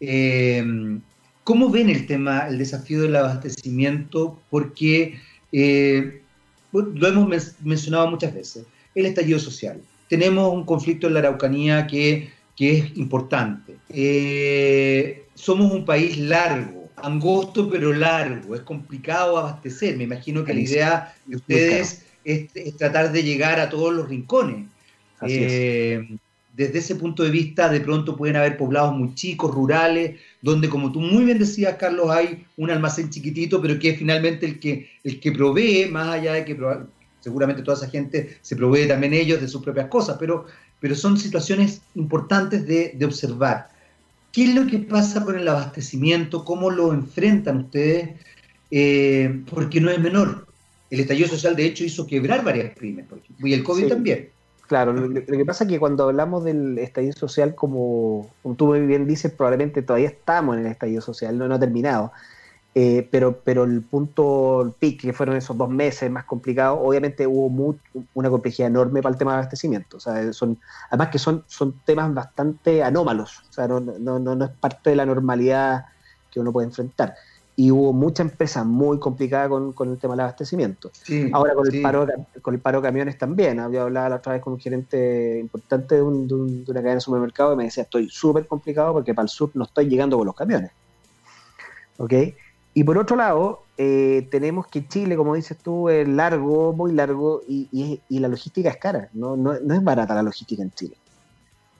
[0.00, 0.98] Eh,
[1.44, 4.38] ¿Cómo ven el tema, el desafío del abastecimiento?
[4.50, 5.20] Porque
[6.72, 9.80] lo hemos mencionado muchas veces el estallido social.
[10.08, 13.76] Tenemos un conflicto en la Araucanía que, es importante.
[13.90, 19.96] Eh, somos un país largo, angosto pero largo, es complicado abastecer.
[19.96, 24.66] Me imagino que la idea de ustedes es, tratar de llegar a todos los rincones.
[25.22, 26.18] Eh,
[26.54, 30.90] desde ese punto de vista, de pronto pueden haber poblados muy chicos, rurales, donde, como
[30.90, 34.88] tú muy bien decías, Carlos, hay un almacén chiquitito, pero que es finalmente el que,
[35.04, 36.56] el que provee, más allá de que
[37.26, 40.46] seguramente toda esa gente se provee también ellos de sus propias cosas, pero,
[40.78, 43.68] pero son situaciones importantes de, observar.
[44.30, 46.44] ¿Qué es lo que pasa con el abastecimiento?
[46.44, 48.10] ¿Cómo lo enfrentan ustedes?
[48.70, 50.46] Eh, porque no es menor.
[50.88, 53.06] El estallido social, de hecho, hizo quebrar varias pymes,
[53.40, 54.28] y el COVID también.
[54.68, 59.08] Claro, lo, que pasa es que cuando hablamos del estallido social, como, tú muy bien
[59.08, 62.12] dices, probablemente todavía estamos en el estallido social, no, no ha terminado.
[62.78, 67.26] Eh, pero, pero el punto el pic, que fueron esos dos meses más complicados, obviamente
[67.26, 67.46] hubo
[68.12, 69.96] una complejidad enorme para el tema de abastecimiento.
[69.96, 70.58] O sea, son,
[70.90, 74.90] además que son, son temas bastante anómalos, o sea, no, no, no, no es parte
[74.90, 75.86] de la normalidad
[76.30, 77.14] que uno puede enfrentar
[77.56, 80.90] y hubo mucha empresa muy complicada con, con, el tema del abastecimiento.
[81.32, 82.06] Ahora con el, paro,
[82.42, 83.58] con el paro de camiones también.
[83.58, 87.00] Había hablado la otra vez con un gerente importante de, un, de, una cadena de
[87.00, 90.26] supermercado y me decía, estoy súper complicado porque para el sur no estoy llegando con
[90.26, 90.70] los camiones.
[91.96, 92.12] ¿Ok?
[92.76, 97.40] Y por otro lado, eh, tenemos que Chile, como dices tú, es largo, muy largo
[97.48, 99.08] y, y, y la logística es cara.
[99.14, 100.94] No, es barata la logística en Chile.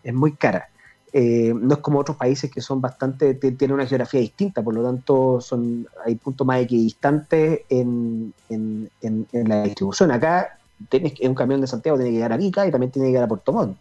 [0.03, 0.71] Es muy cara.
[1.13, 4.83] Eh, no es como otros países que son bastante, tienen una geografía distinta, por lo
[4.83, 10.13] tanto son, hay puntos más equidistantes en, la distribución.
[10.13, 13.11] Acá tienes, un camión de Santiago tiene que llegar a Vica y también tiene que
[13.11, 13.77] llegar a Puerto Montt.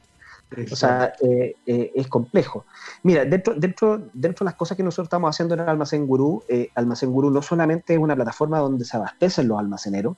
[0.72, 2.66] O sea, eh, eh, es complejo.
[3.04, 6.44] Mira, dentro, dentro, dentro de las cosas que nosotros estamos haciendo en el Almacén Gurú,
[6.76, 10.16] Almacén Gurú no solamente es una plataforma donde se abastecen los almaceneros,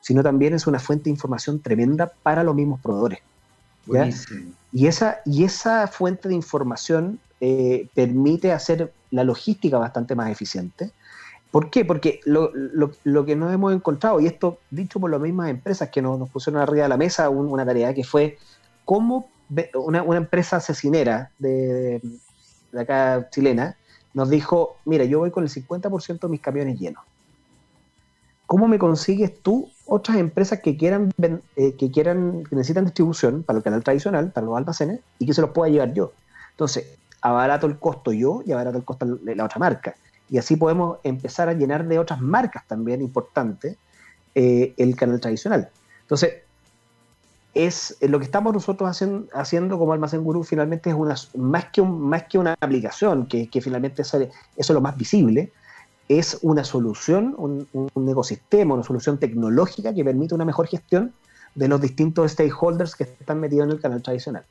[0.00, 3.20] sino también es una fuente de información tremenda para los mismos proveedores.
[4.72, 10.90] Y esa, y esa fuente de información eh, permite hacer la logística bastante más eficiente.
[11.50, 11.84] ¿Por qué?
[11.84, 12.52] Porque lo,
[13.24, 16.82] que nos hemos encontrado, y esto dicho por las mismas empresas que nos, pusieron arriba
[16.82, 18.38] de la mesa, una tarea que fue
[18.84, 19.28] cómo
[19.74, 22.00] una, empresa asesinera de,
[22.72, 23.76] de, acá chilena
[24.14, 27.04] nos dijo, mira, yo voy con el 50% de mis camiones llenos.
[28.46, 31.12] ¿Cómo me consigues tú otras empresas que quieran,
[31.56, 35.40] eh, que quieran, necesitan distribución para el canal tradicional, para los almacenes, y que se
[35.40, 36.12] los pueda llevar yo?
[36.52, 39.96] Entonces, abarato el costo yo y abarato el costo de la otra marca.
[40.30, 43.76] Y así podemos empezar a llenar de otras marcas también importantes
[44.34, 45.68] eh, el canal tradicional.
[46.02, 46.34] Entonces,
[47.64, 51.66] es eh, lo que estamos nosotros haciendo, haciendo como Almacén Gurú finalmente es una, más,
[51.66, 54.18] que un, más que una aplicación, que, que finalmente eso
[54.56, 55.52] es lo más visible,
[56.08, 61.12] es una solución, un, ecosistema, una solución tecnológica que permite una mejor gestión
[61.54, 64.44] de los distintos stakeholders que están metidos en el canal tradicional.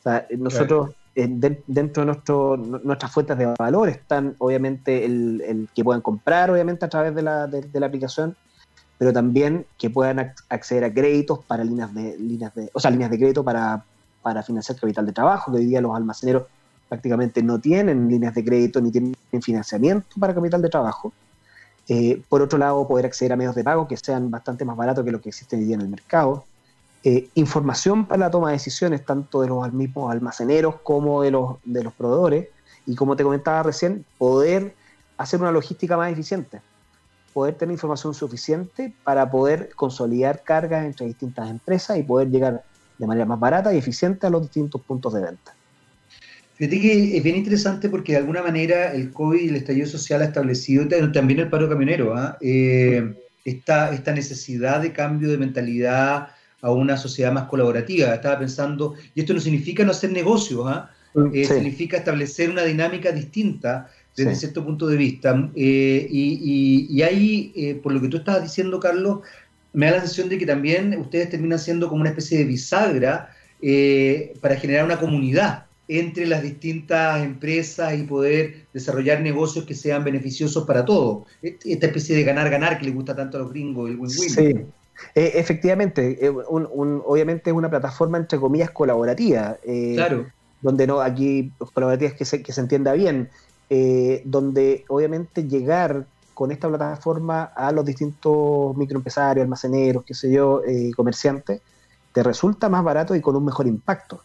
[0.00, 6.02] O sea, nosotros, dentro de nuestro, nuestras fuentes de valor están obviamente el, que puedan
[6.02, 8.36] comprar, obviamente, a través de la, de, la aplicación,
[8.98, 13.10] pero también que puedan acceder a créditos para líneas de, líneas de, o sea, líneas
[13.10, 13.84] de crédito para,
[14.22, 16.44] para financiar capital de trabajo, que hoy día los almaceneros
[16.88, 21.12] prácticamente no tienen líneas de crédito ni tienen financiamiento para capital de trabajo.
[21.88, 25.04] Eh, por otro lado, poder acceder a medios de pago que sean bastante más baratos
[25.04, 26.44] que lo que existe hoy día en el mercado.
[27.04, 31.56] Eh, información para la toma de decisiones, tanto de los mismos almaceneros como de los,
[31.64, 32.48] de los proveedores.
[32.86, 34.74] Y como te comentaba recién, poder
[35.16, 36.60] hacer una logística más eficiente.
[37.32, 42.64] Poder tener información suficiente para poder consolidar cargas entre distintas empresas y poder llegar
[42.98, 45.54] de manera más barata y eficiente a los distintos puntos de venta.
[46.58, 50.22] Fíjate que es bien interesante porque de alguna manera el COVID y el estallido social
[50.22, 52.36] ha establecido también el paro camionero, ¿ah?
[52.40, 53.14] eh,
[53.44, 58.12] esta, necesidad de cambio de mentalidad a una sociedad más colaborativa.
[58.12, 60.90] Estaba pensando, y esto no significa no hacer negocios, ¿ah?
[61.14, 63.88] mm, eh, significa establecer una dinámica distinta
[64.18, 65.50] desde cierto punto de vista.
[65.54, 69.20] Eh, y, y, ahí, por lo que tú estabas diciendo, Carlos,
[69.72, 73.30] me da la sensación de que también ustedes terminan siendo como una especie de bisagra
[74.40, 80.66] para generar una comunidad entre las distintas empresas y poder desarrollar negocios que sean beneficiosos
[80.66, 81.26] para todos.
[81.42, 84.30] Esta especie de ganar-ganar que le gusta tanto a los gringos, el win-win.
[84.30, 84.54] Sí,
[85.14, 89.56] eh, efectivamente, eh, obviamente es una plataforma entre comillas colaborativa.
[89.64, 90.26] Eh, claro.
[90.60, 93.30] Donde no, aquí colaborativas que se, que se entienda bien,
[93.68, 100.62] donde obviamente llegar con esta plataforma a los distintos microempresarios, almaceneros, qué sé yo,
[100.96, 101.60] comerciantes,
[102.12, 104.22] te resulta más barato y con un mejor impacto.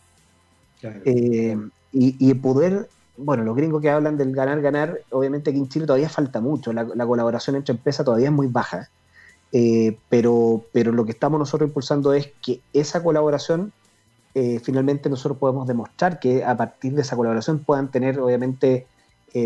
[1.05, 1.57] Eh,
[1.91, 6.09] y, poder, bueno, los gringos que hablan del ganar, ganar, obviamente aquí en Chile todavía
[6.09, 8.89] falta mucho, la, colaboración entre empresas todavía es muy baja,
[9.51, 13.71] eh, pero, pero lo que estamos nosotros impulsando es que esa colaboración,
[14.33, 18.87] eh, finalmente nosotros podemos demostrar que a partir de esa colaboración puedan tener, obviamente,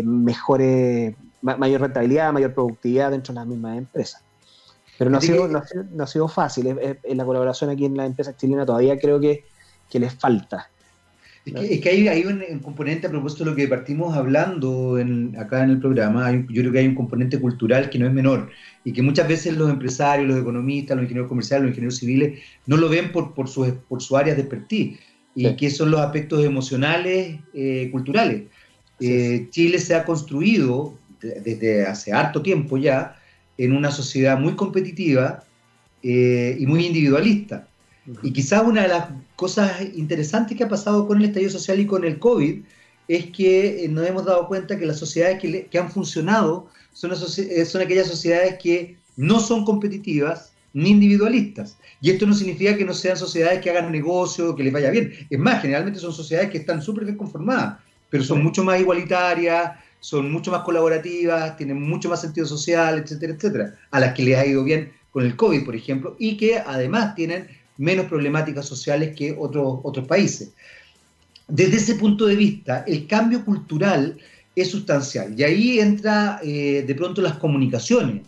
[0.04, 4.22] mejores, mayor rentabilidad, mayor productividad dentro de las mismas empresas.
[4.98, 5.62] Pero no ha, sido, no,
[6.02, 6.76] ha sido, fácil.
[7.02, 9.44] En la colaboración aquí en las empresas chilenas todavía creo que,
[9.88, 10.68] que les falta.
[11.54, 14.98] Es que, hay, un, componente, a propósito de lo que partimos hablando
[15.38, 18.50] acá en el programa, yo creo que hay un componente cultural que no es menor
[18.84, 22.76] y que muchas veces los empresarios, los economistas, los ingenieros comerciales, los ingenieros civiles no
[22.76, 24.98] lo ven por, por, su, por su área de expertise
[25.34, 28.44] y que son los aspectos emocionales, eh, culturales.
[29.00, 33.16] Eh, Chile se ha construido desde hace harto tiempo ya
[33.56, 35.44] en una sociedad muy competitiva
[36.02, 37.68] eh, y muy individualista.
[38.22, 41.86] Y quizás una de las cosas interesantes que ha pasado con el estallido social y
[41.86, 42.62] con el COVID
[43.08, 48.06] es que nos hemos dado cuenta que las sociedades que, han funcionado son, son aquellas
[48.06, 51.76] sociedades que no son competitivas ni individualistas.
[52.00, 55.12] Y esto no significa que no sean sociedades que hagan negocio, que les vaya bien.
[55.28, 57.78] Es más, generalmente son sociedades que están súper bien conformadas,
[58.10, 63.34] pero son mucho más igualitarias, son mucho más colaborativas, tienen mucho más sentido social, etcétera,
[63.34, 66.58] etcétera, a las que les ha ido bien con el COVID, por ejemplo, y que
[66.58, 70.52] además tienen menos problemáticas sociales que otros, otros países.
[71.46, 74.18] Desde ese punto de vista, el cambio cultural
[74.54, 78.22] es sustancial y ahí entra eh, de pronto las comunicaciones.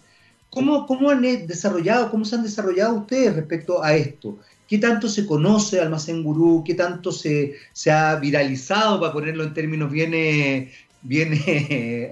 [0.48, 4.38] ¿Cómo, ¿Cómo, han desarrollado, cómo se han desarrollado ustedes respecto a esto?
[4.70, 6.62] ¿Qué tanto se conoce Almacén Gurú?
[6.64, 10.70] ¿Qué tanto se, se ha viralizado, para ponerlo en términos bien, eh,
[11.02, 11.34] bien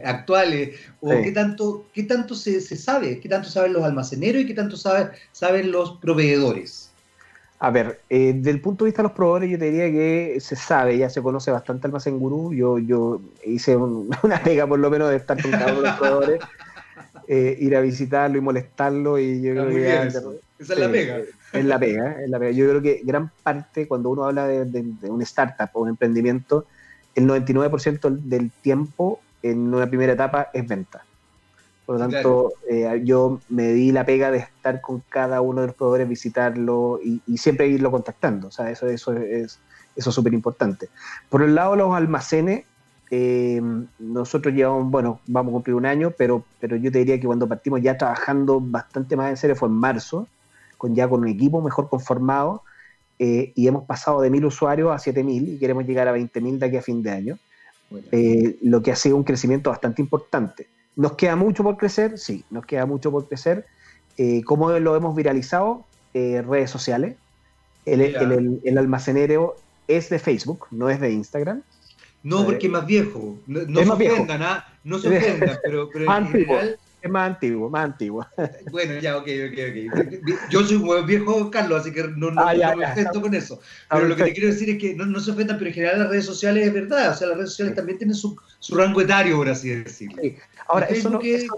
[0.05, 0.71] actuales?
[1.01, 3.21] ¿O qué tanto, qué tanto se, se, sabe?
[3.21, 6.91] ¿Qué tanto saben los almaceneros y qué tanto sabe, saben los proveedores?
[7.61, 10.39] A ver, eh, desde el punto de vista de los proveedores, yo te diría que
[10.41, 12.53] se sabe, ya se conoce bastante Almacén Gurú.
[12.53, 15.97] Yo, yo hice una pega por lo menos de estar con cada uno de los
[15.97, 16.41] proveedores
[17.29, 20.09] eh, ir a visitarlo y molestarlo y yo creo que
[20.59, 21.21] esa es la pega.
[21.53, 22.51] Es la pega, es la pega.
[22.53, 26.67] Yo creo que gran parte, cuando uno habla de, de, un startup o un emprendimiento,
[27.15, 31.05] el 99% del tiempo en una primera etapa es venta.
[31.87, 35.69] Por lo tanto, eh, yo me di la pega de estar con cada uno de
[35.69, 38.49] los proveedores, visitarlo y, y siempre irlo contactando.
[38.49, 39.59] O sea, eso, eso es
[39.99, 40.89] eso es súper importante.
[41.29, 42.65] Por el lado los almacenes,
[43.11, 43.61] eh,
[43.99, 47.49] nosotros llevamos, bueno, vamos a cumplir un año, pero, pero yo te diría que cuando
[47.49, 50.29] partimos ya trabajando bastante más en serio fue en marzo,
[50.79, 52.63] con ya con un equipo mejor conformado,
[53.19, 56.67] eh, y hemos pasado de mil usuarios a 7000 y queremos llegar a 20.000 de
[56.67, 57.39] aquí a fin de año,
[58.13, 60.69] eh, lo que ha sido un crecimiento bastante importante.
[60.97, 62.19] ¿Nos queda mucho por crecer?
[62.19, 63.67] Sí, nos queda mucho por crecer.
[64.47, 65.85] ¿Cómo lo hemos viralizado?
[66.13, 67.15] redes sociales.
[67.87, 69.55] El, el, el almacenero
[69.87, 71.63] es de Facebook, no es de Instagram.
[72.23, 73.39] No, porque es más viejo.
[73.47, 74.67] No, no se ofendan, ¿ah?
[74.85, 76.79] No se ofendan, pero, pero en general...
[77.01, 78.27] Es más antiguo, más antiguo.
[78.71, 79.59] Bueno, ya, ok, ok,
[79.93, 80.51] ok.
[80.51, 83.61] Yo soy un viejo Carlos, así que no, no, ah, me ofendo con eso.
[83.91, 85.99] Pero lo que te quiero decir es que no, no, se ofendan, pero en general
[86.01, 87.13] las redes sociales es verdad.
[87.13, 90.21] O sea, las redes sociales también tienen su, su rango etario, por así decirlo.
[90.23, 90.37] Sí.
[90.69, 91.57] Ahora, eso no, eso,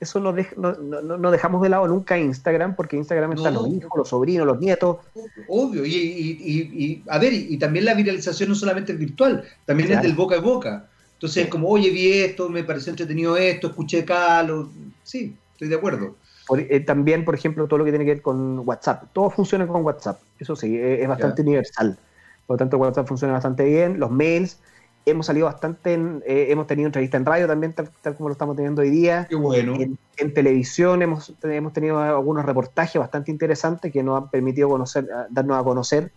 [0.00, 4.60] eso no, dejamos de lado nunca Instagram, porque Instagram están los hijos, los sobrinos, los
[4.60, 4.98] nietos.
[5.48, 9.90] Obvio, y, y, y, a ver, y, también la viralización no solamente es virtual, también
[9.92, 10.87] es del boca a boca.
[11.18, 14.70] Entonces es como, oye, vi esto, me pareció entretenido esto, escuché Calo.
[15.02, 16.14] Sí, estoy de acuerdo.
[16.56, 19.06] Eh, también, por ejemplo, todo lo que tiene que ver con WhatsApp.
[19.12, 21.98] Todo funciona con WhatsApp, eso sí, es, bastante universal.
[22.46, 23.98] Por lo tanto, WhatsApp funciona bastante bien.
[23.98, 24.60] Los mails,
[25.06, 28.82] hemos salido bastante, eh, hemos tenido entrevistas en radio también, tal, como lo estamos teniendo
[28.82, 29.26] hoy día.
[29.28, 29.74] Qué bueno.
[30.16, 35.60] En, televisión hemos, hemos tenido algunos reportajes bastante interesantes que nos han permitido conocer, darnos
[35.60, 36.12] a conocer.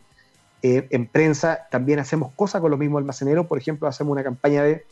[0.64, 4.64] Eh, en prensa también hacemos cosas con los mismos almaceneros, por ejemplo, hacemos una campaña
[4.64, 4.86] de,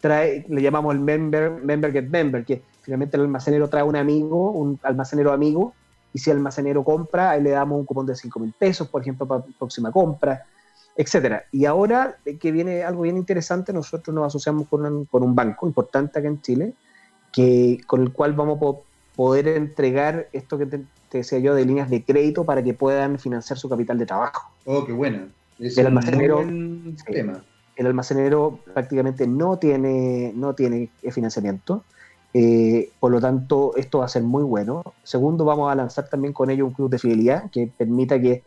[0.00, 4.50] trae, le llamamos el member, member get member, que finalmente el almacenero trae un amigo,
[4.52, 5.74] un almacenero amigo,
[6.12, 9.02] y si el almacenero compra, ahí le damos un cupón de 5 mil pesos, por
[9.02, 10.44] ejemplo, para próxima compra
[11.00, 11.44] etcétera.
[11.50, 15.34] Y ahora eh, que viene algo bien interesante, nosotros nos asociamos con un, con un
[15.34, 16.74] banco importante acá en Chile,
[17.32, 20.84] que, con el cual vamos a poder entregar esto que te,
[21.18, 24.50] decía yo de líneas de crédito para que puedan financiar su capital de trabajo.
[24.64, 25.28] Oh, qué buena.
[25.58, 31.84] el almacenero, el almacenero prácticamente no tiene, no tiene financiamiento.
[32.32, 34.82] Eh, por lo tanto, esto va a ser muy bueno.
[35.02, 38.44] Segundo, vamos a lanzar también con ello un club de fidelidad que permita que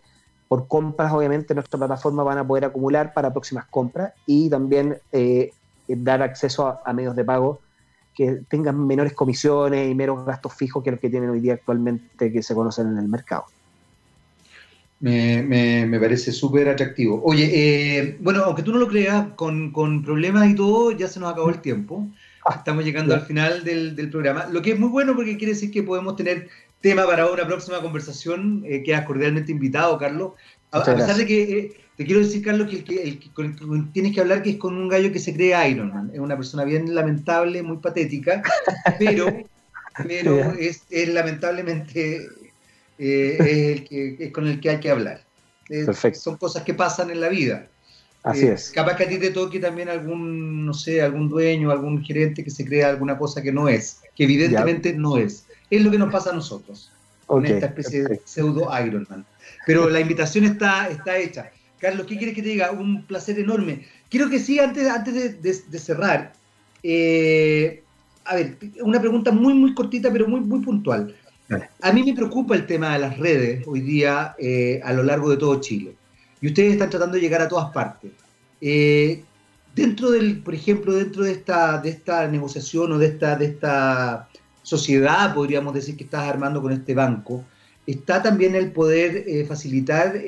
[0.47, 5.51] por compras, obviamente, nuestra plataforma van a poder acumular para próximas compras y también eh,
[5.87, 7.59] dar acceso a, medios de pago
[8.13, 12.31] que tengan menores comisiones y menos gastos fijos que los que tienen hoy día actualmente
[12.31, 13.45] que se conocen en el mercado.
[14.99, 17.21] Me, parece súper atractivo.
[17.25, 21.31] Oye, eh, bueno, aunque tú no lo creas, con, problemas y todo, ya se nos
[21.31, 22.07] acabó el tiempo.
[22.45, 25.53] Ah, Estamos llegando al final del, del, programa, lo que es muy bueno porque quiere
[25.53, 26.49] decir que podemos tener
[26.83, 28.63] tema para una próxima conversación.
[28.65, 30.33] Eh, quedas cordialmente invitado, Carlos.
[30.73, 33.29] A, pesar de que eh, te quiero decir, Carlos, que el, que, el que,
[33.93, 36.11] tienes que hablar que es con un gallo que se cree Iron Man.
[36.13, 38.41] Es una persona bien lamentable, muy patética,
[38.99, 39.27] pero,
[40.05, 42.27] pero es, lamentablemente
[42.97, 45.23] eh, el que, es con el que hay que hablar.
[46.13, 47.67] son cosas que pasan en la vida.
[48.23, 48.71] Así es.
[48.71, 52.49] Capaz que a ti te toque también algún, no sé, algún dueño, algún gerente que
[52.49, 55.45] se crea alguna cosa que no es, que evidentemente no es
[55.75, 56.91] es lo que nos pasa a nosotros,
[57.25, 59.25] con esta especie de pseudo Ironman.
[59.65, 61.51] Pero la invitación está, está hecha.
[61.79, 62.71] Carlos, ¿qué quieres que te diga?
[62.71, 63.85] Un placer enorme.
[64.09, 66.33] Quiero que sí, antes, antes de, cerrar,
[66.81, 67.83] eh,
[68.25, 71.15] a ver, una pregunta muy, muy cortita, pero muy, muy puntual.
[71.81, 75.29] A mí me preocupa el tema de las redes hoy día eh, a lo largo
[75.29, 75.95] de todo Chile.
[76.41, 78.11] Y ustedes están tratando de llegar a todas partes.
[78.61, 79.23] Eh,
[79.75, 84.29] Dentro del, por ejemplo, dentro de esta, de esta negociación o de esta, de esta
[84.61, 87.43] sociedad, podríamos decir, que estás armando con este banco,
[87.87, 90.21] está también el poder eh, facilitar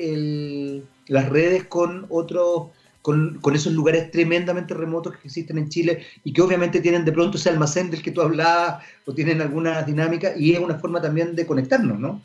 [1.08, 2.68] las redes con otros,
[3.02, 7.38] con, esos lugares tremendamente remotos que existen en Chile y que obviamente tienen de pronto
[7.38, 11.34] ese almacén del que tú hablabas o tienen alguna dinámica y es una forma también
[11.34, 12.20] de conectarnos, ¿no?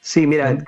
[0.00, 0.58] Sí, mira,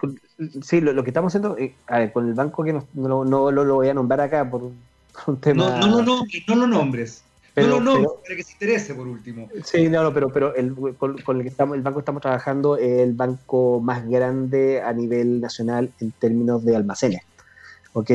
[0.62, 2.86] sí, lo, que estamos haciendo, eh, a ver, con el banco que no,
[3.24, 4.62] no, lo voy a nombrar acá por
[5.26, 5.78] un tema...
[5.80, 7.24] No, no, no, no lo nombres.
[7.55, 9.48] Pero, no, no, para que se interese por último.
[9.62, 13.00] Sí, no, no pero, pero el, con, el que estamos, el banco estamos trabajando es
[13.00, 17.22] el banco más grande a nivel nacional en términos de almacenes.
[17.92, 18.11] ¿Ok?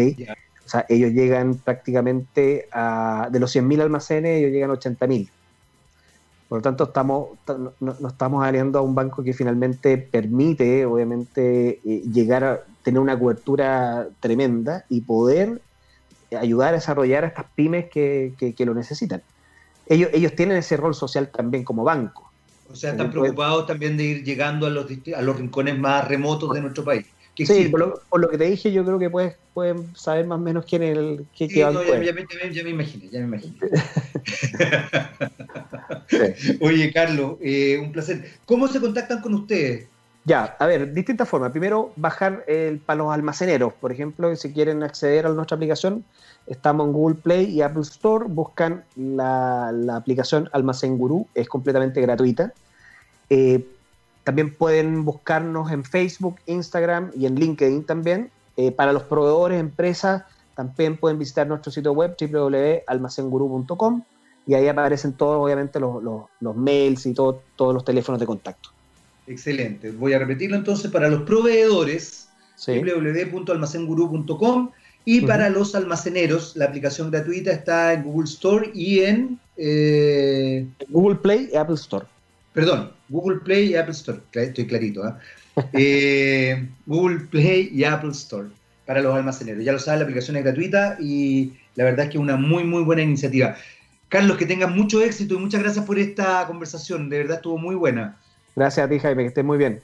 [0.65, 5.29] O sea, ellos llegan prácticamente a, de los 100.000 almacenes, ellos llegan a 80.000.
[6.49, 7.29] Por lo tanto, estamos,
[7.79, 13.17] nos estamos aliando a un banco que finalmente permite, obviamente, eh, llegar a tener una
[13.17, 15.61] cobertura tremenda y poder
[16.37, 19.21] ayudar a desarrollar a estas pymes que, lo necesitan.
[19.87, 22.31] Ellos, ellos tienen ese rol social también como banco.
[22.71, 26.53] O sea, están preocupados también de ir llegando a los, a los rincones más remotos
[26.53, 27.05] de nuestro país.
[27.45, 30.65] Sí, por lo, que te dije, yo creo que puedes, pueden saber más o menos
[30.65, 32.09] quién es el qué, ya, me
[32.69, 33.55] imaginé, ya me imaginé.
[36.61, 38.29] Oye, Carlos, eh, un placer.
[38.45, 39.87] ¿Cómo se contactan con ustedes?
[40.29, 41.49] Ya, a ver, distintas formas.
[41.49, 43.73] Primero, bajar el, para los almaceneros.
[43.73, 46.05] Por ejemplo, si quieren acceder a nuestra aplicación,
[46.45, 48.25] estamos en Google Play y Apple Store.
[48.27, 52.53] Buscan la, aplicación Almacén Gurú, es completamente gratuita.
[53.31, 53.65] Eh,
[54.23, 58.29] también pueden buscarnos en Facebook, Instagram y en LinkedIn también.
[58.55, 64.03] Eh, para los proveedores, empresas, también pueden visitar nuestro sitio web www.almacenguru.com
[64.45, 68.69] y ahí aparecen todos, obviamente, los, mails y todos los teléfonos de contacto.
[69.29, 69.91] Excelente.
[69.91, 72.29] Voy a repetirlo entonces para los proveedores,
[72.65, 74.71] www.almacenguru.com
[75.05, 79.39] y para los almaceneros, la aplicación gratuita está en Google Store y en...
[79.55, 82.07] Eh, Google Play y Apple Store.
[82.53, 84.19] Perdón, Google Play y Apple Store.
[84.33, 85.03] Estoy clarito.
[85.03, 85.19] ¿ah?
[85.73, 86.67] ¿eh?
[86.87, 88.47] Google Play y Apple Store
[88.87, 89.63] para los almaceneros.
[89.63, 92.63] Ya lo saben, la aplicación es gratuita y la verdad es que es una muy,
[92.63, 93.55] muy buena iniciativa.
[94.07, 97.09] Carlos, que tengas mucho éxito y muchas gracias por esta conversación.
[97.09, 98.17] De verdad estuvo muy buena.
[98.59, 99.79] Gracias a ti, Jaime, que estés muy bien.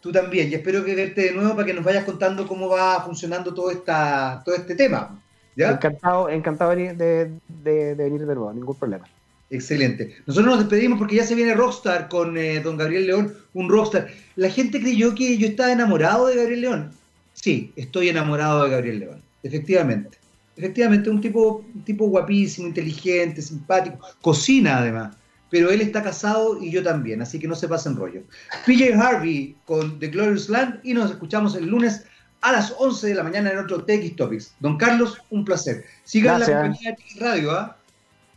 [0.00, 3.04] Tú también, y espero que verte de nuevo para que nos vayas contando cómo va
[3.04, 5.20] funcionando todo, esta, todo este tema.
[5.54, 9.06] Encantado, encantado de, de, venir de nuevo, ningún problema.
[9.50, 10.16] Excelente.
[10.24, 14.08] Nosotros nos despedimos porque ya se viene Rockstar con eh, don Gabriel León, un Rockstar.
[14.36, 16.92] La gente creyó que yo estaba enamorado de Gabriel León.
[17.34, 20.16] Sí, estoy enamorado de Gabriel León, efectivamente.
[20.56, 25.14] Efectivamente, un tipo, un tipo guapísimo, inteligente, simpático, cocina además
[25.54, 28.22] pero él está casado y yo también, así que no se pasen rollo.
[28.66, 32.04] PJ Harvey con The Glorious Land y nos escuchamos el lunes
[32.40, 34.56] a las 11 de la mañana en otro TX Topics.
[34.58, 35.84] Don Carlos, un placer.
[36.02, 37.76] Sigan la compañía de Radio, ¿ah?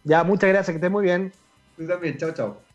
[0.04, 1.34] Ya, muchas gracias, que esté muy bien.
[1.76, 2.67] Tú también, chao, chao.